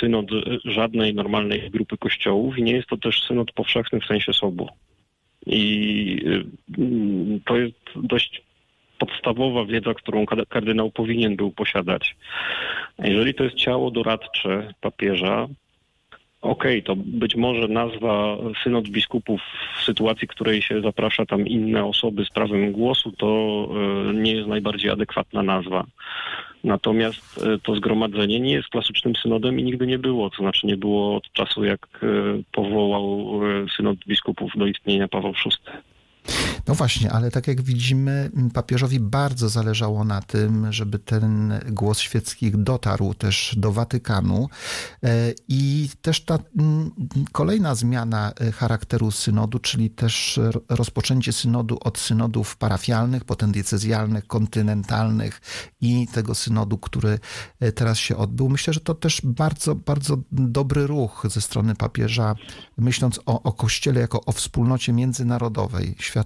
[0.00, 0.26] synod
[0.64, 4.68] żadnej normalnej grupy kościołów i nie jest to też synod powszechny w sensie sobu.
[5.46, 6.22] I
[7.44, 8.42] to jest dość
[8.98, 12.16] podstawowa wiedza, którą kardynał powinien był posiadać.
[12.98, 15.48] Jeżeli to jest ciało doradcze papieża,
[16.42, 19.40] okej, to być może nazwa synod biskupów
[19.78, 23.68] w sytuacji, w której się zaprasza tam inne osoby z prawem głosu, to
[24.10, 25.84] y, nie jest najbardziej adekwatna nazwa.
[26.64, 30.30] Natomiast y, to zgromadzenie nie jest klasycznym synodem i nigdy nie było.
[30.30, 33.40] To znaczy nie było od czasu, jak y, powołał
[33.76, 35.72] synod biskupów do istnienia Paweł VI.
[36.66, 42.56] No właśnie, ale tak jak widzimy, papieżowi bardzo zależało na tym, żeby ten głos świeckich
[42.56, 44.48] dotarł też do Watykanu.
[45.04, 46.38] E, I też ta
[47.32, 54.26] kolejna zmiana e, charakteru synodu, czyli też ro- rozpoczęcie synodu od synodów parafialnych, potem diecezjalnych,
[54.26, 55.40] kontynentalnych
[55.80, 57.18] i tego synodu, który
[57.60, 58.48] e, teraz się odbył.
[58.48, 62.34] Myślę, że to też bardzo, bardzo dobry ruch ze strony papieża,
[62.78, 66.17] myśląc o, o Kościele jako o wspólnocie międzynarodowej, światowej.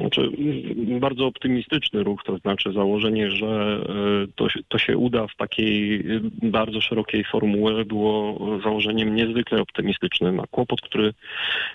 [0.00, 5.36] Znaczy, mm, bardzo optymistyczny ruch, to znaczy założenie, że e, to, to się uda w
[5.36, 10.40] takiej e, bardzo szerokiej formule było założeniem niezwykle optymistycznym.
[10.40, 11.14] A kłopot, który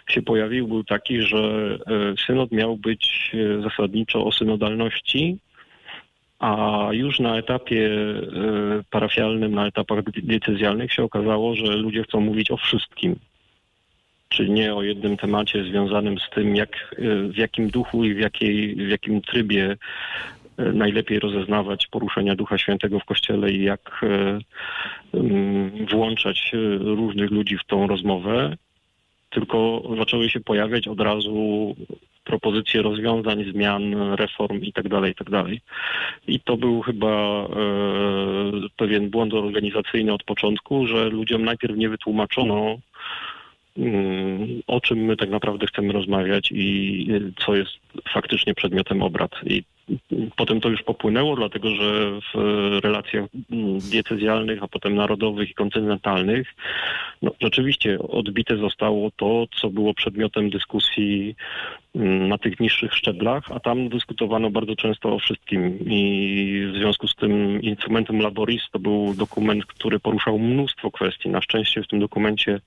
[0.09, 1.37] się pojawił, był taki, że
[1.87, 3.31] e, synod miał być
[3.63, 5.37] zasadniczo o synodalności,
[6.39, 7.89] a już na etapie
[8.89, 13.15] parafialnym, na etapach decyzjalnych się okazało, że ludzie chcą mówić o wszystkim
[14.31, 18.19] czyli nie o jednym temacie związanym z tym, jak, y, w jakim duchu i w,
[18.19, 19.77] jakiej, w jakim trybie
[20.59, 24.07] y, najlepiej rozeznawać poruszenia Ducha Świętego w Kościele i jak y,
[25.17, 28.55] ym, włączać różnych ludzi w tą rozmowę,
[29.29, 31.75] tylko zaczęły się pojawiać od razu
[32.23, 35.07] propozycje rozwiązań, zmian, reform itd.
[35.07, 35.43] itd.
[36.27, 37.47] I to był chyba e,
[38.77, 42.77] pewien błąd organizacyjny od początku, że ludziom najpierw nie wytłumaczono, mm,
[44.67, 47.71] o czym my tak naprawdę chcemy rozmawiać i y, co jest
[48.13, 49.31] faktycznie przedmiotem obrad.
[49.45, 49.63] I mm,
[50.35, 56.47] potem to już popłynęło, dlatego że w relacjach mm, diecezjalnych, a potem narodowych i kontynentalnych,
[57.21, 61.35] no, rzeczywiście odbite zostało to, co było przedmiotem dyskusji
[61.95, 67.07] mm, na tych niższych szczeblach, a tam dyskutowano bardzo często o wszystkim i w związku
[67.07, 71.29] z tym instrumentem Laboris to był dokument, który poruszał mnóstwo kwestii.
[71.29, 72.59] Na szczęście w tym dokumencie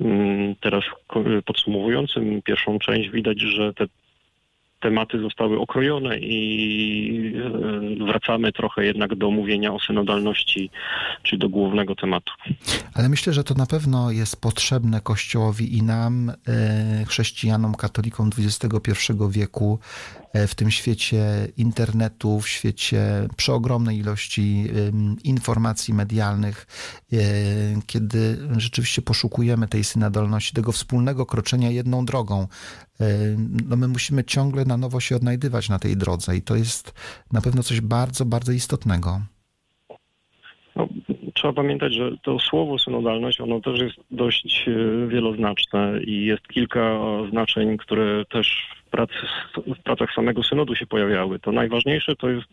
[0.00, 0.84] mm, teraz
[1.44, 3.86] podsumowującym pierwszą część widać, że te
[4.80, 7.34] tematy zostały okrojone i
[8.00, 10.70] e, wracamy trochę jednak do mówienia o synodalności,
[11.22, 12.32] czyli do głównego tematu.
[12.94, 19.12] Ale myślę, że to na pewno jest potrzebne Kościołowi i nam, e, chrześcijanom, katolikom XXI
[19.30, 19.78] wieku,
[20.34, 24.68] w tym świecie internetu, w świecie przeogromnej ilości
[25.24, 26.66] informacji medialnych,
[27.12, 27.16] e,
[27.86, 32.48] kiedy rzeczywiście poszukujemy tej synodalności, tego wspólnego kroczenia jedną drogą.
[33.00, 33.06] E,
[33.68, 36.92] No my musimy ciągle na nowo się odnajdywać na tej drodze i to jest
[37.32, 39.20] na pewno coś bardzo, bardzo istotnego.
[41.40, 47.00] Trzeba pamiętać, że to słowo synodalność, ono też jest dość e, wieloznaczne i jest kilka
[47.30, 49.14] znaczeń, które też w, pracy,
[49.56, 51.38] w pracach samego synodu się pojawiały.
[51.38, 52.48] To najważniejsze to jest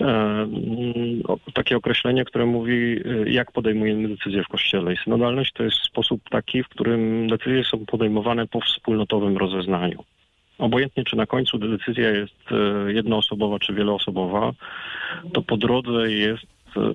[0.00, 1.22] e, mm,
[1.54, 4.92] takie określenie, które mówi, e, jak podejmujemy decyzje w Kościele.
[4.92, 10.04] I synodalność to jest sposób taki, w którym decyzje są podejmowane po wspólnotowym rozeznaniu.
[10.58, 12.44] Obojętnie, czy na końcu decyzja jest
[12.86, 14.52] jednoosobowa, czy wieloosobowa,
[15.32, 16.54] to po drodze jest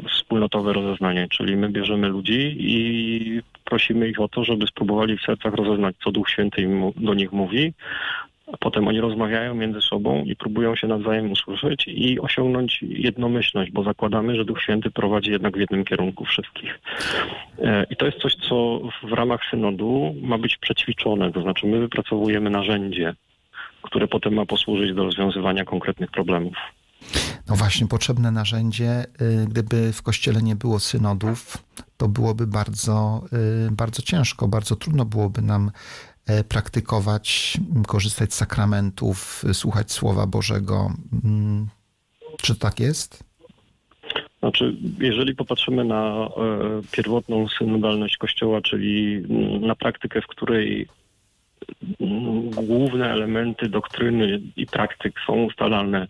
[0.09, 5.53] wspólnotowe rozeznanie, czyli my bierzemy ludzi i prosimy ich o to, żeby spróbowali w sercach
[5.53, 7.73] rozeznać, co Duch Święty im do nich mówi.
[8.59, 14.35] Potem oni rozmawiają między sobą i próbują się nawzajem usłyszeć i osiągnąć jednomyślność, bo zakładamy,
[14.35, 16.79] że Duch Święty prowadzi jednak w jednym kierunku wszystkich.
[17.59, 21.79] E, I to jest coś, co w ramach synodu ma być przećwiczone, to znaczy my
[21.79, 23.13] wypracowujemy narzędzie,
[23.81, 26.55] które potem ma posłużyć do rozwiązywania konkretnych problemów.
[27.49, 29.05] No właśnie, potrzebne narzędzie.
[29.21, 31.57] y, Gdyby w kościele nie było synodów,
[31.97, 33.23] to byłoby bardzo,
[33.67, 35.71] y, bardzo ciężko, bardzo trudno byłoby nam
[36.27, 40.91] e, praktykować, m, korzystać z sakramentów, y, słuchać Słowa Bożego.
[41.23, 41.67] Mm,
[42.41, 43.23] Czy tak jest?
[44.39, 46.29] Znaczy, jeżeli popatrzymy na e,
[46.91, 50.87] pierwotną synodalność Kościoła, czyli mm, na praktykę, w której
[52.01, 56.07] mm, główne elementy doktryny i praktyk są ustalane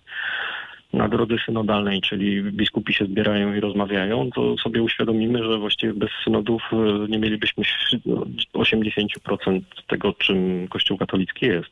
[0.94, 6.10] na drodze synodalnej, czyli biskupi się zbierają i rozmawiają, to sobie uświadomimy, że właściwie bez
[6.24, 6.76] synodów e,
[7.10, 7.64] nie mielibyśmy
[8.06, 11.72] no, 80% tego, czym Kościół katolicki jest.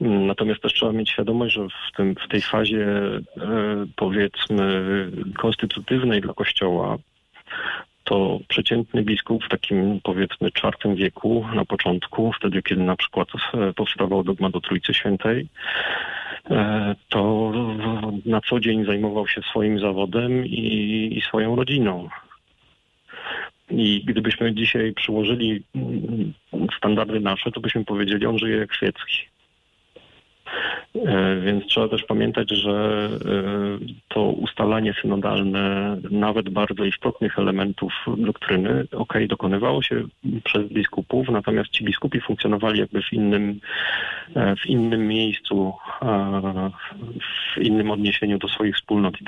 [0.00, 3.20] Mm, Natomiast też trzeba mieć świadomość, że w, tym, w tej fazie e,
[3.96, 4.82] powiedzmy
[5.38, 6.98] konstytutywnej dla Kościoła
[8.04, 13.72] to przeciętny biskup w takim powiedzmy czwartym wieku, na początku, wtedy kiedy na przykład e,
[13.72, 15.48] powstawał dogmat o Trójcy Świętej,
[17.08, 17.52] to
[18.24, 22.08] na co dzień zajmował się swoim zawodem i, i swoją rodziną.
[23.70, 26.32] I gdybyśmy dzisiaj przyłożyli mm,
[26.76, 29.16] standardy nasze, to byśmy powiedzieli, on żyje jak świecki.
[30.94, 33.78] E, Więc trzeba też pamiętać, że e,
[34.08, 40.02] to ustalanie synodalne nawet bardzo istotnych elementów doktryny, okej, dokonywało się
[40.44, 43.60] przez biskupów, natomiast ci biskupi funkcjonowali jakby w innym,
[44.34, 45.72] e, w innym miejscu,
[47.56, 49.24] w innym odniesieniu do swoich wspólnot i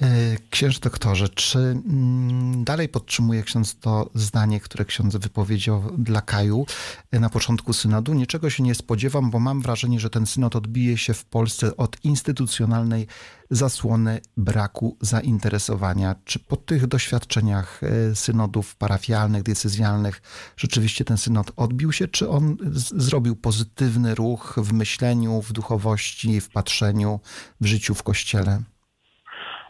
[0.00, 6.66] E, księże doktorze, czy mm, dalej podtrzymuje ksiądz to zdanie, które ksiądz wypowiedział dla Kaju
[7.10, 8.14] e, na początku synodu?
[8.14, 12.04] Niczego się nie spodziewam, bo mam wrażenie, że ten synod odbije się w Polsce od
[12.04, 13.06] instytucjonalnej
[13.50, 16.14] zasłony braku zainteresowania.
[16.24, 20.22] Czy po tych doświadczeniach e, synodów parafialnych, decyzjalnych
[20.56, 22.56] rzeczywiście ten synod odbił się, czy on
[22.96, 27.20] zrobił pozytywny ruch w myśleniu, w duchowości, w patrzeniu,
[27.60, 28.62] w życiu w Kościele?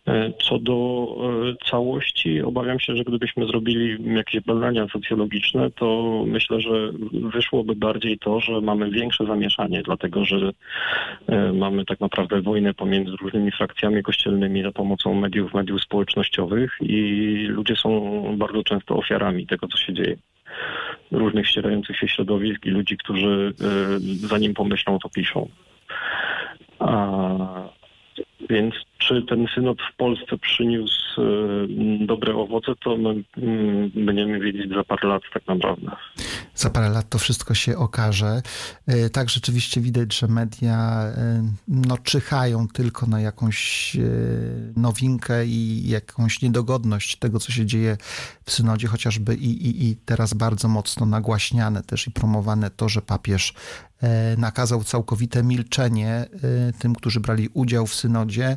[0.09, 1.07] E, Co do
[1.63, 8.19] e, całości, obawiam się, że gdybyśmy zrobili jakieś badania socjologiczne, to myślę, że wyszłoby bardziej
[8.19, 10.51] to, że mamy większe zamieszanie, dlatego że
[11.27, 16.97] e, mamy tak naprawdę wojnę pomiędzy różnymi frakcjami kościelnymi za pomocą mediów, mediów społecznościowych i
[17.49, 20.17] ludzie są bardzo często ofiarami tego, co się dzieje.
[21.11, 23.53] Różnych ścierających się środowisk i ludzi, którzy
[24.17, 25.49] zanim pomyślą, to piszą.
[26.79, 27.69] A,
[28.51, 34.71] więc czy ten synod w Polsce przyniósł e, dobre owoce, to my mm, będziemy wiedzieć
[34.75, 35.91] za parę lat tak naprawdę.
[36.55, 38.43] za parę lat to wszystko się okaże.
[38.87, 43.97] E, Tak rzeczywiście widać, że media e, no, czyhają tylko na jakąś
[44.77, 47.97] nowinkę i jakąś niedogodność tego, co się dzieje
[48.45, 53.03] w synodzie, chociażby i, i, i teraz bardzo mocno nagłaśniane też i promowane to, że
[53.03, 53.55] papież
[54.39, 56.27] nakazał całkowite milczenie
[56.79, 58.34] tym, którzy brali udział w synodzie.
[58.43, 58.57] E,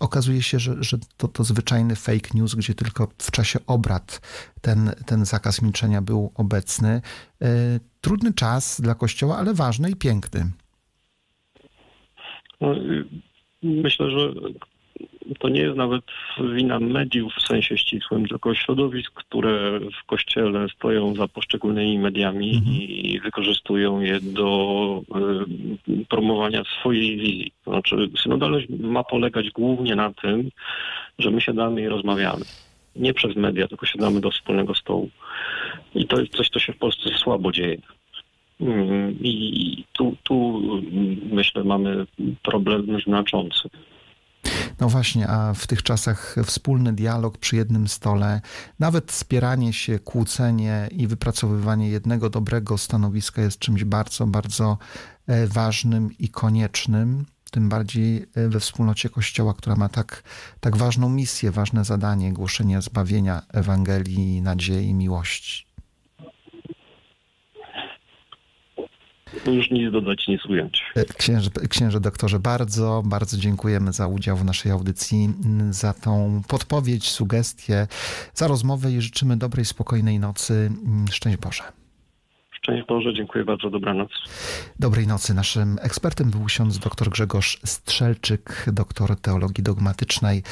[0.00, 4.20] okazuje się, że, że to, to zwyczajny fake news, gdzie tylko w czasie obrad
[4.60, 6.88] ten, ten zakaz milczenia był obecny.
[7.42, 10.50] E, trudny czas dla Kościoła, ale ważny i piękny.
[12.60, 12.74] No,
[13.62, 14.32] myślę, że
[15.38, 16.04] to nie jest nawet
[16.54, 22.62] wina mediów w sensie ścisłym, tylko środowisk, które w kościele stoją za poszczególnymi mediami
[23.12, 25.02] i wykorzystują je do
[25.88, 27.52] y, promowania swojej wizji.
[27.64, 30.50] To znaczy, synodalność ma polegać głównie na tym,
[31.18, 32.44] że my siadamy i rozmawiamy.
[32.96, 35.10] Nie przez media, tylko siadamy do wspólnego stołu.
[35.94, 37.78] I to jest coś, co się w Polsce słabo dzieje.
[38.60, 40.60] Mm, I tu, tu
[40.92, 42.06] mm, myślę, mamy
[42.42, 43.68] problem znaczący.
[44.80, 48.40] No właśnie, a w tych czasach wspólny dialog przy jednym stole,
[48.78, 54.78] nawet spieranie się, kłócenie i wypracowywanie jednego dobrego stanowiska jest czymś bardzo, bardzo
[55.26, 57.26] e, ważnym i koniecznym.
[57.50, 60.22] Tym bardziej e, we wspólnocie Kościoła, która ma tak,
[60.60, 65.73] tak ważną misję, ważne zadanie głoszenia zbawienia Ewangelii, nadziei, miłości.
[69.46, 70.84] Już nic dodać, nic ująć.
[70.96, 75.34] E, Księże, księże doktorze, bardzo, bardzo dziękujemy za udział w naszej audycji,
[75.70, 77.86] za tą podpowiedź, sugestię,
[78.34, 80.70] za rozmowę i życzymy dobrej, spokojnej nocy.
[81.10, 81.83] Szczęść Boże.
[82.64, 84.10] Szczęść Boże, dziękuję bardzo, dobranoc.
[84.78, 85.34] Dobrej nocy.
[85.34, 90.42] Naszym ekspertem był ksiądz dr Grzegorz Strzelczyk, doktor teologii dogmatycznej,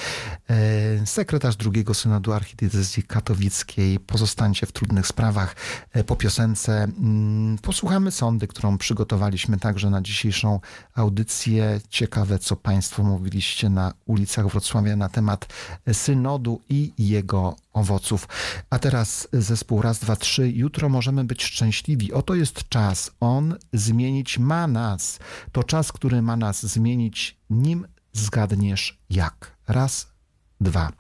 [0.51, 4.01] e, sekretarz drugiego synodu archidiecezji katowickiej.
[4.01, 5.57] Pozostańcie w trudnych sprawach.
[5.93, 10.61] E, Po piosence mm, posłuchamy sądy, którą przygotowaliśmy także na dzisiejszą
[10.95, 11.81] audycję.
[11.89, 15.47] Ciekawe, co Państwo mówiliście na ulicach Wrocławia na temat
[15.93, 18.29] synodu i jego owoców.
[18.71, 20.51] A teraz zespół raz, dwa, trzy.
[20.51, 22.13] Jutro możemy być szczęśliwi.
[22.13, 23.11] Oto jest czas.
[23.21, 25.19] On zmienić ma nas.
[25.53, 29.57] To czas, który ma nas zmienić, nim zgadniesz jak.
[29.69, 30.13] Raz,
[30.61, 30.93] dwa,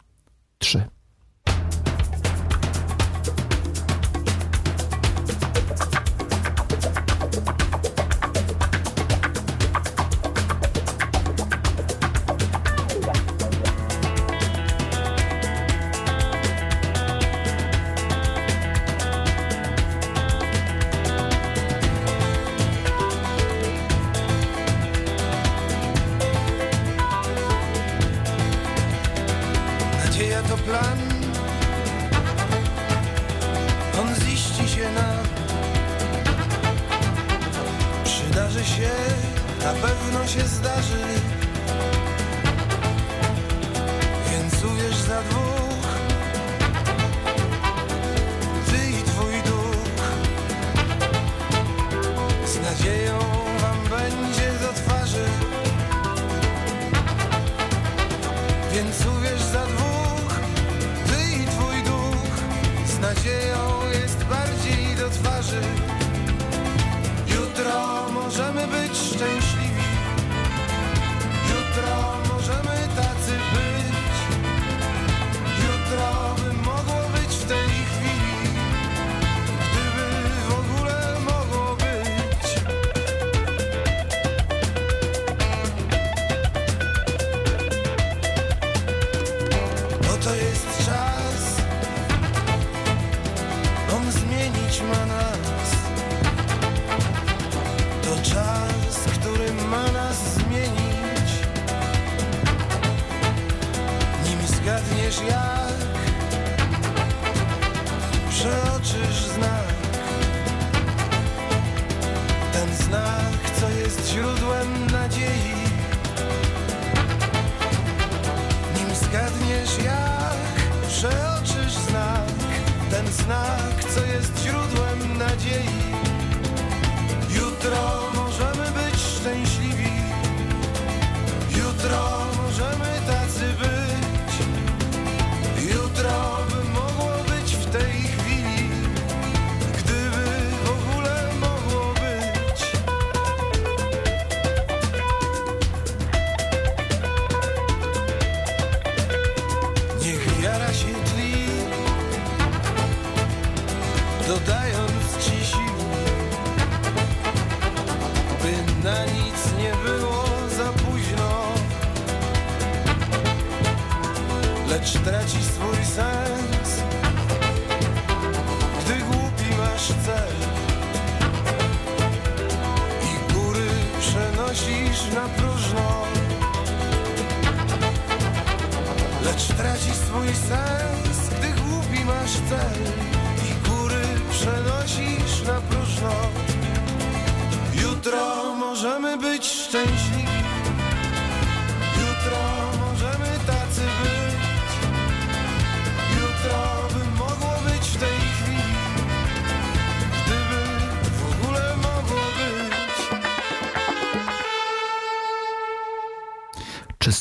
[0.58, 0.84] trzy.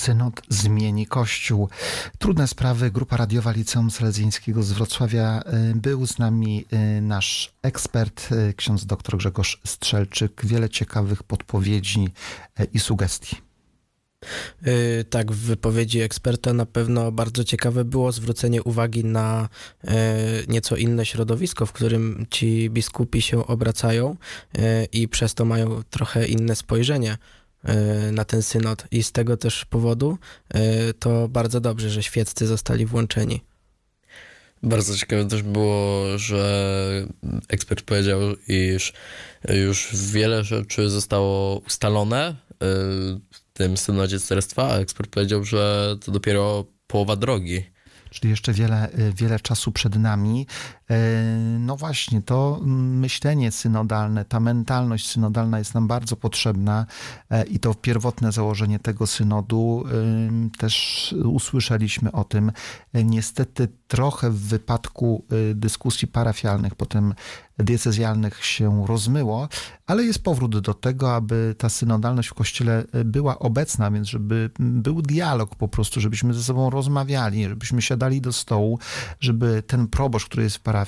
[0.01, 1.69] Synod zmieni Kościół?
[2.19, 2.91] Trudne sprawy.
[2.91, 5.43] Grupa radiowa Liceum Selezyńskiego z Wrocławia.
[5.71, 6.65] Y, Był z nami
[6.97, 10.45] y, nasz ekspert, y, ksiądz dr Grzegorz Strzelczyk.
[10.45, 12.09] Wiele ciekawych podpowiedzi
[12.73, 13.35] i sugestii.
[15.09, 19.49] Tak, w wypowiedzi eksperta na pewno bardzo ciekawe było zwrócenie uwagi na
[20.47, 24.15] nieco inne środowisko, w którym ci biskupi się obracają
[24.91, 27.17] i przez to mają trochę inne spojrzenie
[28.11, 28.87] na ten synod.
[28.91, 30.17] I z tego też powodu
[30.53, 30.59] yy,
[30.99, 33.41] to bardzo dobrze, że świeccy zostali włączeni.
[34.63, 37.07] Bardzo ciekawe też było, że
[37.49, 38.93] ekspert powiedział, iż
[39.49, 42.55] już wiele rzeczy zostało ustalone y,
[43.31, 47.63] w tym synodzie cerstwa, a ekspert powiedział, że to dopiero połowa drogi.
[48.09, 50.47] Czyli jeszcze wiele, wiele czasu przed nami.
[50.91, 56.85] Y, No właśnie, to myślenie synodalne, ta mentalność synodalna jest nam bardzo potrzebna
[57.29, 59.83] e, i to pierwotne założenie tego synodu
[60.57, 62.51] też usłyszeliśmy o tym.
[62.93, 67.13] E, Niestety trochę w wypadku y, dyskusji parafialnych, potem
[67.59, 69.49] diecezjalnych się rozmyło,
[69.87, 74.49] ale jest powrót do tego, aby ta synodalność w Kościele y, była obecna, więc żeby
[74.59, 78.79] był dialog po prostu, żebyśmy ze sobą rozmawiali, żebyśmy siadali do stołu,
[79.19, 80.80] żeby ten proboszcz, który jest w parafii,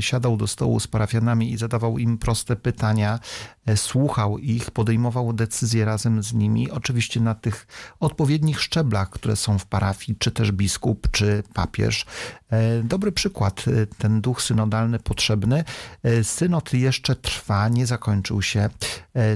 [0.00, 3.20] siadał do stołu z parafianami i zadawał im proste pytania,
[3.66, 7.66] e, słuchał ich, podejmował decyzje razem z nimi, oczywiście na tych
[8.00, 12.06] odpowiednich szczeblach, które są w parafii, czy też biskup, czy papież.
[12.54, 15.64] E, Dobry przykład, e, ten duch synodalny potrzebny.
[16.02, 18.68] E, Synod jeszcze trwa, nie zakończył się.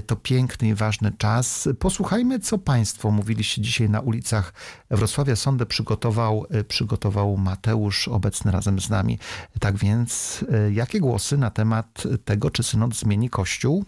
[0.07, 1.69] To piękny i ważny czas.
[1.79, 4.53] Posłuchajmy, co Państwo mówiliście dzisiaj na ulicach
[4.91, 5.35] Wrocławia.
[5.35, 9.19] Sondę przygotował, przygotował Mateusz, obecny razem z nami.
[9.59, 13.85] Tak więc, jakie głosy na temat tego, czy synod zmieni Kościół?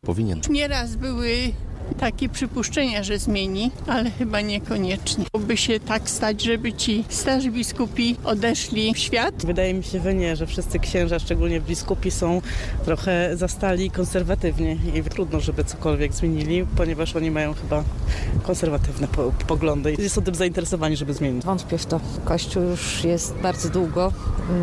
[0.00, 0.40] Powinien.
[0.50, 1.52] Nieraz były
[1.94, 5.24] takie przypuszczenia, że zmieni, ale chyba niekoniecznie.
[5.40, 10.14] By się tak stać, żeby ci starzy biskupi odeszli w świat, Wydaje mi się, że
[10.14, 12.42] nie, że wszyscy księża, szczególnie biskupi, są
[12.84, 17.84] trochę zastali i konserwatywni i trudno, żeby cokolwiek zmienili, ponieważ oni mają chyba
[18.42, 21.44] konserwatywne po poglądy i są tym zainteresowani, żeby zmienić.
[21.44, 22.00] Wątpię w to.
[22.24, 24.12] Kościół już jest bardzo długo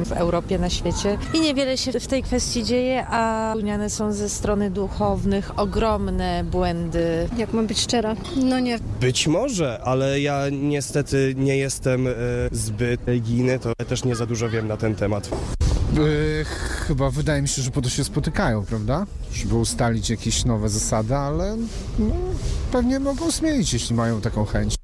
[0.06, 4.30] w Europie, na świecie i niewiele się w tej kwestii dzieje, a uniane są ze
[4.30, 7.18] strony duchownych ogromne błędy.
[7.38, 8.80] Jak mam być szczera, no nie.
[9.01, 12.11] Być może, ale ja niestety nie jestem e,
[12.51, 15.30] zbyt religijny, to też nie za dużo wiem na ten temat.
[15.30, 16.45] E,
[16.88, 19.05] chyba wydaje mi się, że po to się spotykają, prawda?
[19.34, 21.57] Żeby ustalić jakieś nowe zasady, ale
[21.99, 22.15] no,
[22.72, 24.76] pewnie mogą zmienić, jeśli mają taką chęć.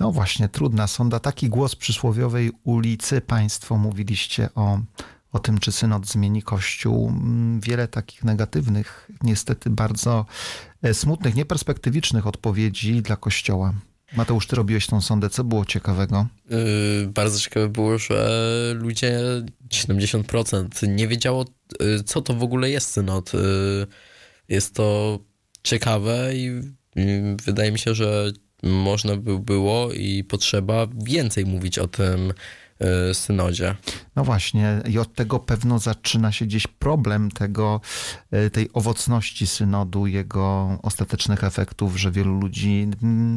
[0.00, 1.20] No właśnie, trudna sonda.
[1.20, 3.20] Taki głos przysłowiowej ulicy.
[3.20, 4.78] Państwo mówiliście o,
[5.32, 7.08] o tym, czy synod zmieni Kościół.
[7.08, 10.26] Mm, Wiele takich negatywnych, niestety bardzo
[10.82, 13.74] e, smutnych, nieperspektywicznych odpowiedzi dla Kościoła.
[14.16, 15.30] Mateusz, ty robiłeś tą sondę.
[15.30, 16.26] Co było ciekawego?
[16.50, 19.20] Yy, bardzo ciekawe było, że ludzie,
[19.68, 21.44] 70% nie wiedziało,
[21.80, 23.34] yy, co to w ogóle jest synod.
[23.34, 23.86] Yy,
[24.48, 25.18] jest to
[25.62, 26.44] ciekawe i
[26.96, 32.32] yy, wydaje mi się, że można by było i potrzeba więcej mówić o tym
[33.12, 33.76] synodzie.
[34.16, 37.80] No właśnie, i od tego pewno zaczyna się gdzieś problem tego,
[38.30, 42.88] e, tej owocności synodu, jego ostatecznych efektów, że wielu ludzi,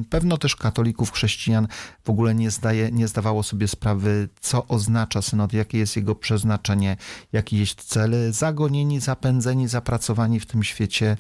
[0.10, 1.68] pewno też katolików, chrześcijan
[2.04, 6.98] w ogóle nie, zdaje, nie zdawało sobie sprawy, co oznacza synod, jakie jest jego przeznaczenie,
[7.32, 8.32] jakie jest cele.
[8.32, 11.18] Zagonieni, zapędzeni, zapracowani w tym świecie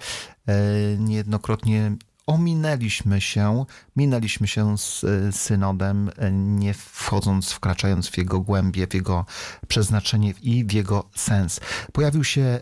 [0.47, 0.53] e,
[0.97, 1.91] niejednokrotnie
[2.27, 3.65] ominęliśmy się,
[3.95, 9.25] minęliśmy się z e, synodem, e, nie wchodząc, wkraczając w jego głębie, w jego
[9.67, 11.59] przeznaczenie i w jego sens.
[11.91, 12.61] Pojawił się e,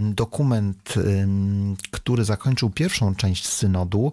[0.00, 0.94] dokument,
[1.90, 4.12] który zakończył pierwszą część synodu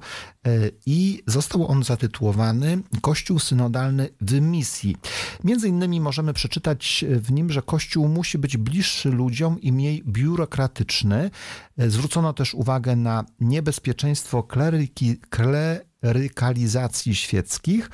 [0.86, 4.98] i został on zatytułowany Kościół synodalny w misji.
[5.44, 11.32] Między innymi możemy przeczytać w nim, że Kościół musi być bliższy ludziom i mniej biurokratyczny.
[11.78, 17.90] Zwrócono też uwagę na niebezpieczeństwo kleryki, klerykalizacji świeckich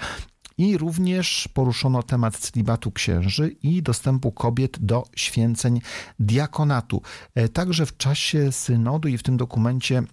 [0.58, 5.82] i również poruszono temat celibatu księży i dostępu kobiet do święceń
[6.20, 7.02] diakonatu.
[7.54, 10.04] Także w czasie synodu i w tym dokumencie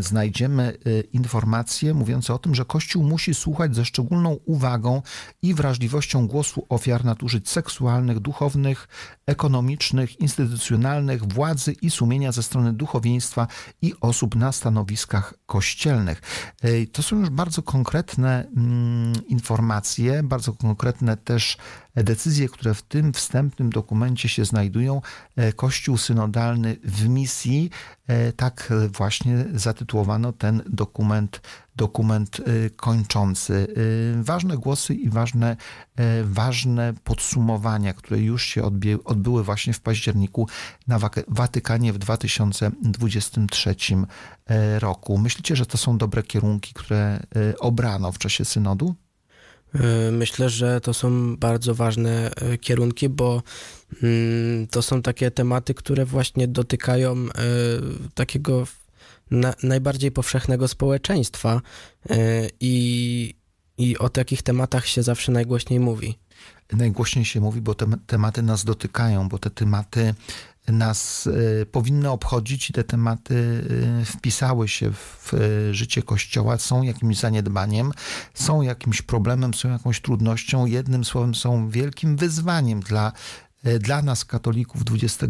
[0.00, 5.02] znajdziemy y, informacje mówiące o tym, że Kościół musi słuchać ze szczególną uwagą
[5.42, 8.88] i wrażliwością głosu ofiar nadużyć seksualnych, duchownych,
[9.26, 13.46] ekonomicznych, instytucjonalnych, władzy i sumienia ze strony duchowieństwa
[13.82, 16.22] i osób na stanowiskach kościelnych.
[16.64, 21.56] Y, to są już bardzo konkretne mm, informacje, bardzo konkretne też
[21.96, 25.02] decyzje, które w tym wstępnym dokumencie się znajdują.
[25.36, 27.70] E, Kościół synodalny w misji,
[28.06, 31.40] e, tak właśnie zatytułowano ten dokument,
[31.76, 33.66] dokument e, kończący.
[34.22, 35.56] Ważne głosy i ważne,
[36.24, 38.62] ważne podsumowania, które już się
[39.04, 40.48] odbyły właśnie w październiku
[40.86, 43.74] na Watykanie w 2023
[44.78, 45.18] roku.
[45.18, 47.26] Myślicie, że to są dobre kierunki, które
[47.60, 48.94] obrano w czasie synodu?
[49.80, 53.42] E, myślę, że to są bardzo ważne e, kierunki, bo
[54.02, 57.28] mm, to są takie tematy, które właśnie dotykają e,
[58.14, 58.66] takiego
[59.62, 61.60] najbardziej powszechnego społeczeństwa
[62.60, 63.34] i,
[63.78, 66.18] i o takich tematach się zawsze najgłośniej mówi.
[66.72, 70.14] Najgłośniej się mówi, bo te tematy nas dotykają, bo te tematy
[70.68, 73.34] nas y, powinny obchodzić i te tematy
[74.02, 75.32] y, wpisały się w
[75.70, 77.92] życie Kościoła, są jakimś zaniedbaniem,
[78.34, 83.12] są jakimś problemem, są jakąś trudnością, jednym słowem są wielkim wyzwaniem dla
[83.80, 85.26] dla nas, katolików XXI,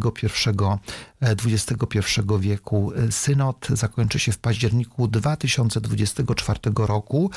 [1.20, 2.92] XXI wieku.
[3.10, 7.30] Synod zakończy się w październiku 2024 roku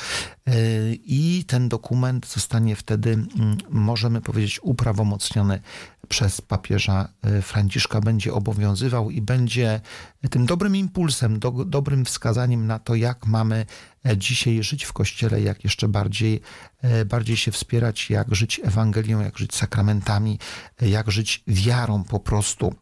[1.04, 5.60] i ten dokument zostanie wtedy, mm, możemy powiedzieć, uprawomocniony
[6.10, 9.80] przez papieża e, Franciszka będzie obowiązywał i będzie
[10.30, 15.40] tym dobrym impulsem, do, dobrym wskazaniem na to, jak mamy e, dzisiaj żyć w Kościele,
[15.40, 16.40] jak jeszcze bardziej,
[16.82, 20.38] e, bardziej się wspierać, jak żyć Ewangelią, jak żyć sakramentami,
[20.80, 22.74] jak żyć wiarą po prostu.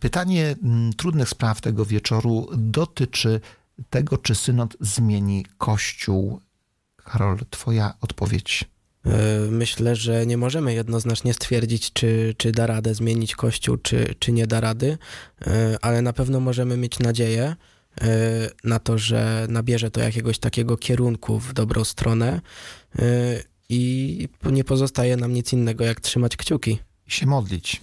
[0.00, 0.56] Pytanie
[0.96, 3.40] trudnych spraw tego wieczoru dotyczy
[3.90, 6.40] tego, czy synod zmieni Kościół.
[6.96, 8.64] Karol, Twoja odpowiedź.
[9.06, 14.32] E, myślę, że nie możemy jednoznacznie stwierdzić, czy, czy da radę zmienić Kościół, czy, czy
[14.32, 14.98] nie da rady,
[15.46, 17.56] e, ale na pewno możemy mieć nadzieję e,
[18.64, 22.40] na to, że nabierze to jakiegoś takiego kierunku w dobrą stronę
[23.68, 26.78] i nie pozostaje nam nic innego, jak trzymać kciuki.
[27.06, 27.80] I się modlić,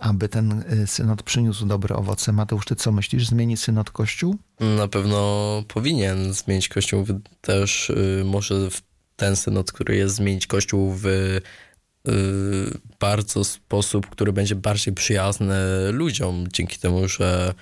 [0.00, 2.32] aby ten synod przyniósł dobre owoce.
[2.32, 3.26] Mateusz, ty co myślisz?
[3.26, 4.36] Zmieni synod Kościół?
[4.60, 7.06] Na pewno powinien zmienić Kościół.
[7.40, 8.82] Też y, może w
[9.16, 11.40] ten synod, który jest zmienić Kościół w y,
[13.00, 15.56] bardzo sposób, który będzie bardziej przyjazny
[15.92, 17.54] ludziom, dzięki temu, że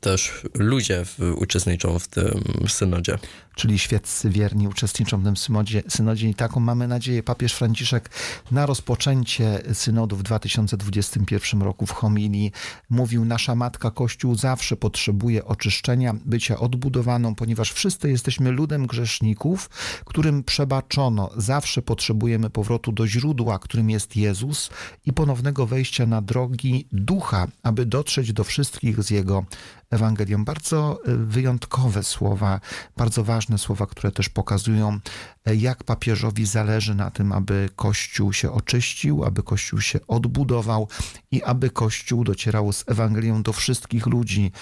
[0.00, 1.04] też ludzie
[1.36, 3.18] uczestniczą w tym synodzie.
[3.60, 7.22] Czyli świeccy wierni uczestniczą w tym synodzie, synodzie i taką mamy nadzieję.
[7.22, 8.10] Papież Franciszek
[8.50, 12.52] na rozpoczęcie synodu w 2021 roku w homilii
[12.90, 19.70] mówił, nasza Matka Kościół zawsze potrzebuje oczyszczenia, bycia odbudowaną, ponieważ wszyscy jesteśmy ludem grzeszników,
[20.04, 21.30] którym przebaczono.
[21.36, 24.70] Zawsze potrzebujemy powrotu do źródła, którym jest Jezus
[25.06, 29.44] i ponownego wejścia na drogi ducha, aby dotrzeć do wszystkich z Jego
[29.90, 30.44] Ewangelią.
[30.44, 32.60] Bardzo y, wyjątkowe słowa,
[32.96, 34.98] bardzo ważne słowa, które też pokazują,
[35.44, 40.88] e, jak papieżowi zależy na tym, aby Kościół się oczyścił, aby Kościół się odbudował
[41.30, 44.52] i aby Kościół docierał z Ewangelią do wszystkich ludzi.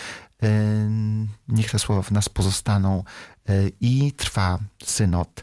[0.42, 0.48] E,
[1.48, 3.04] niech te słowa w nas pozostaną
[3.48, 5.42] e, i trwa synod.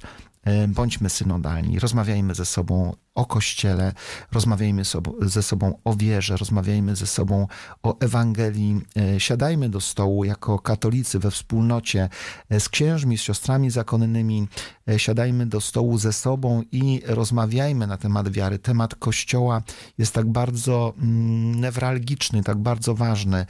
[0.68, 3.94] Bądźmy synodalni, rozmawiajmy ze sobą o Kościele,
[4.32, 4.84] rozmawiajmy
[5.22, 7.48] ze sobą o wierze, rozmawiajmy ze sobą
[7.84, 12.10] o Ewangelii, e, siadajmy do stołu jako katolicy we wspólnocie
[12.50, 14.48] e, z księżmi, z siostrami zakonnymi,
[14.90, 18.60] e, siadajmy do stołu ze sobą i rozmawiajmy na temat wiary.
[18.60, 19.62] Temat Kościoła
[19.98, 23.46] jest tak bardzo mm, newralgiczny, tak bardzo ważny.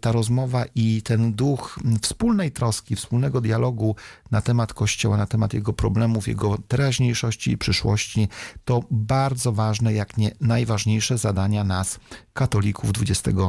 [0.00, 3.96] Ta rozmowa i ten duch mm, wspólnej troski, wspólnego dialogu
[4.30, 8.28] na temat Kościoła, na temat jego problemów, jego teraźniejszości i przyszłości,
[8.64, 11.98] to bardzo ważne, jak nie najważniejsze zadania nas,
[12.34, 13.40] katolików XXI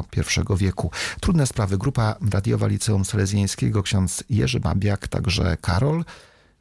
[0.58, 0.92] wieku.
[1.22, 1.78] Trudne sprawy.
[1.78, 6.04] Grupa radiowa Liceum Salezjańskiego, ksiądz Jerzy Babiak, także Karol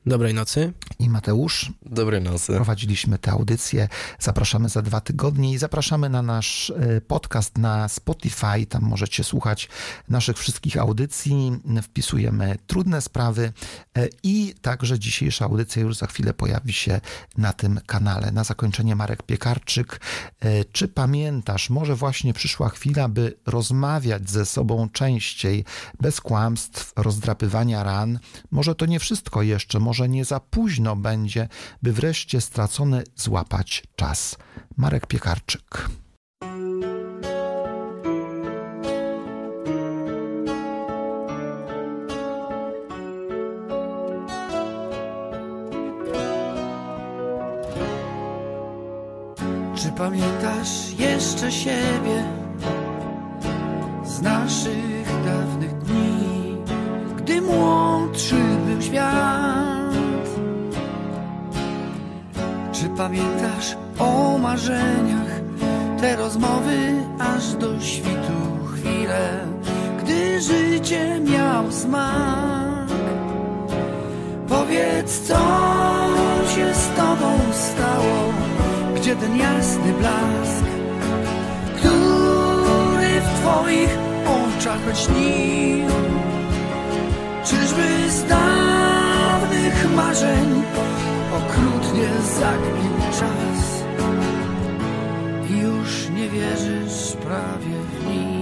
[0.07, 0.73] Dobrej nocy.
[0.99, 1.73] i Mateusz.
[1.87, 2.53] Dobrej nocy.
[2.55, 3.89] Prowadziliśmy tę audycję.
[4.19, 8.67] Zapraszamy za dwa tygodnie i zapraszamy na nasz e, podcast na Spotify.
[8.69, 9.69] Tam możecie słuchać
[10.09, 11.53] naszych wszystkich audycji.
[11.83, 13.53] Wpisujemy trudne sprawy
[13.97, 17.01] e, i także dzisiejsza audycja już za chwilę pojawi się
[17.39, 18.33] na tym kanale.
[18.33, 20.01] Na zakończenie Marek Piekarczyk.
[20.41, 25.65] E, Czy pamiętasz, może właśnie przyszła chwila, by rozmawiać ze sobą częściej,
[26.01, 28.19] bez kłamstw, rozdrapywania ran?
[28.51, 31.49] Może to nie wszystko jeszcze, może nie za późno będzie,
[31.83, 34.37] by wreszcie stracony złapać czas.
[34.77, 35.89] Marek Piekarczyk.
[49.77, 52.25] Czy pamiętasz jeszcze siebie
[54.05, 54.92] z naszych
[63.03, 65.35] pamiętasz o marzeniach,
[66.01, 66.79] te rozmowy
[67.19, 68.39] aż do świtu
[68.75, 69.47] chwile,
[70.03, 72.89] gdy życie miał smak?
[74.49, 75.39] Powiedz, co
[76.55, 78.33] się z tobą stało?
[78.97, 80.65] Gdzie ten jasny blask,
[81.77, 85.87] który w twoich oczach lśnił?
[87.45, 90.63] Czyżby z dawnych marzeń
[91.53, 93.85] okrutnie zakpił czas
[95.51, 98.42] i już nie wierzysz prawie w nic?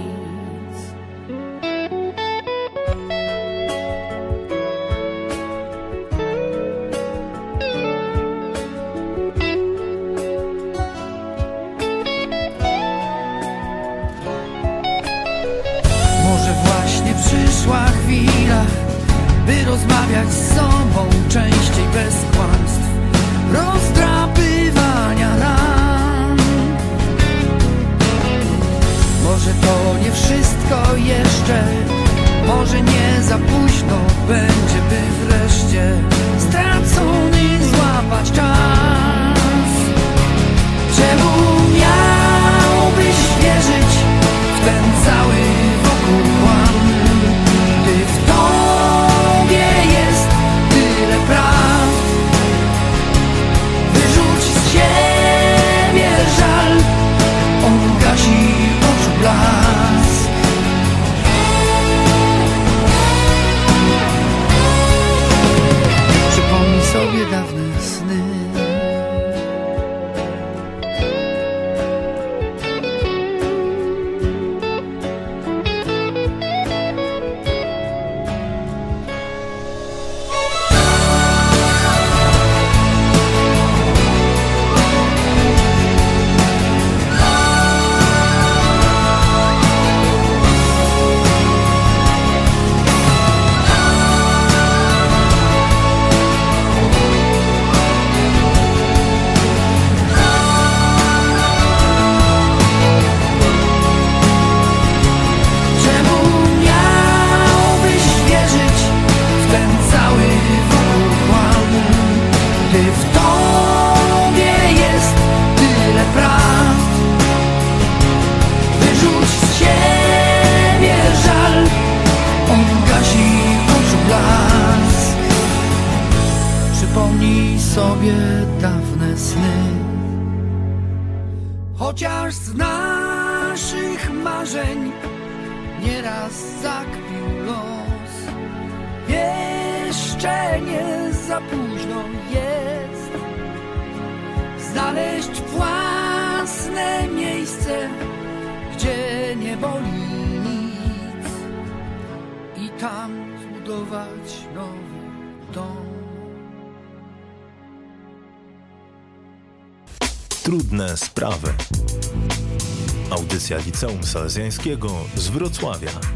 [163.81, 166.10] Liceum Salezjańskiego z Wrocławia.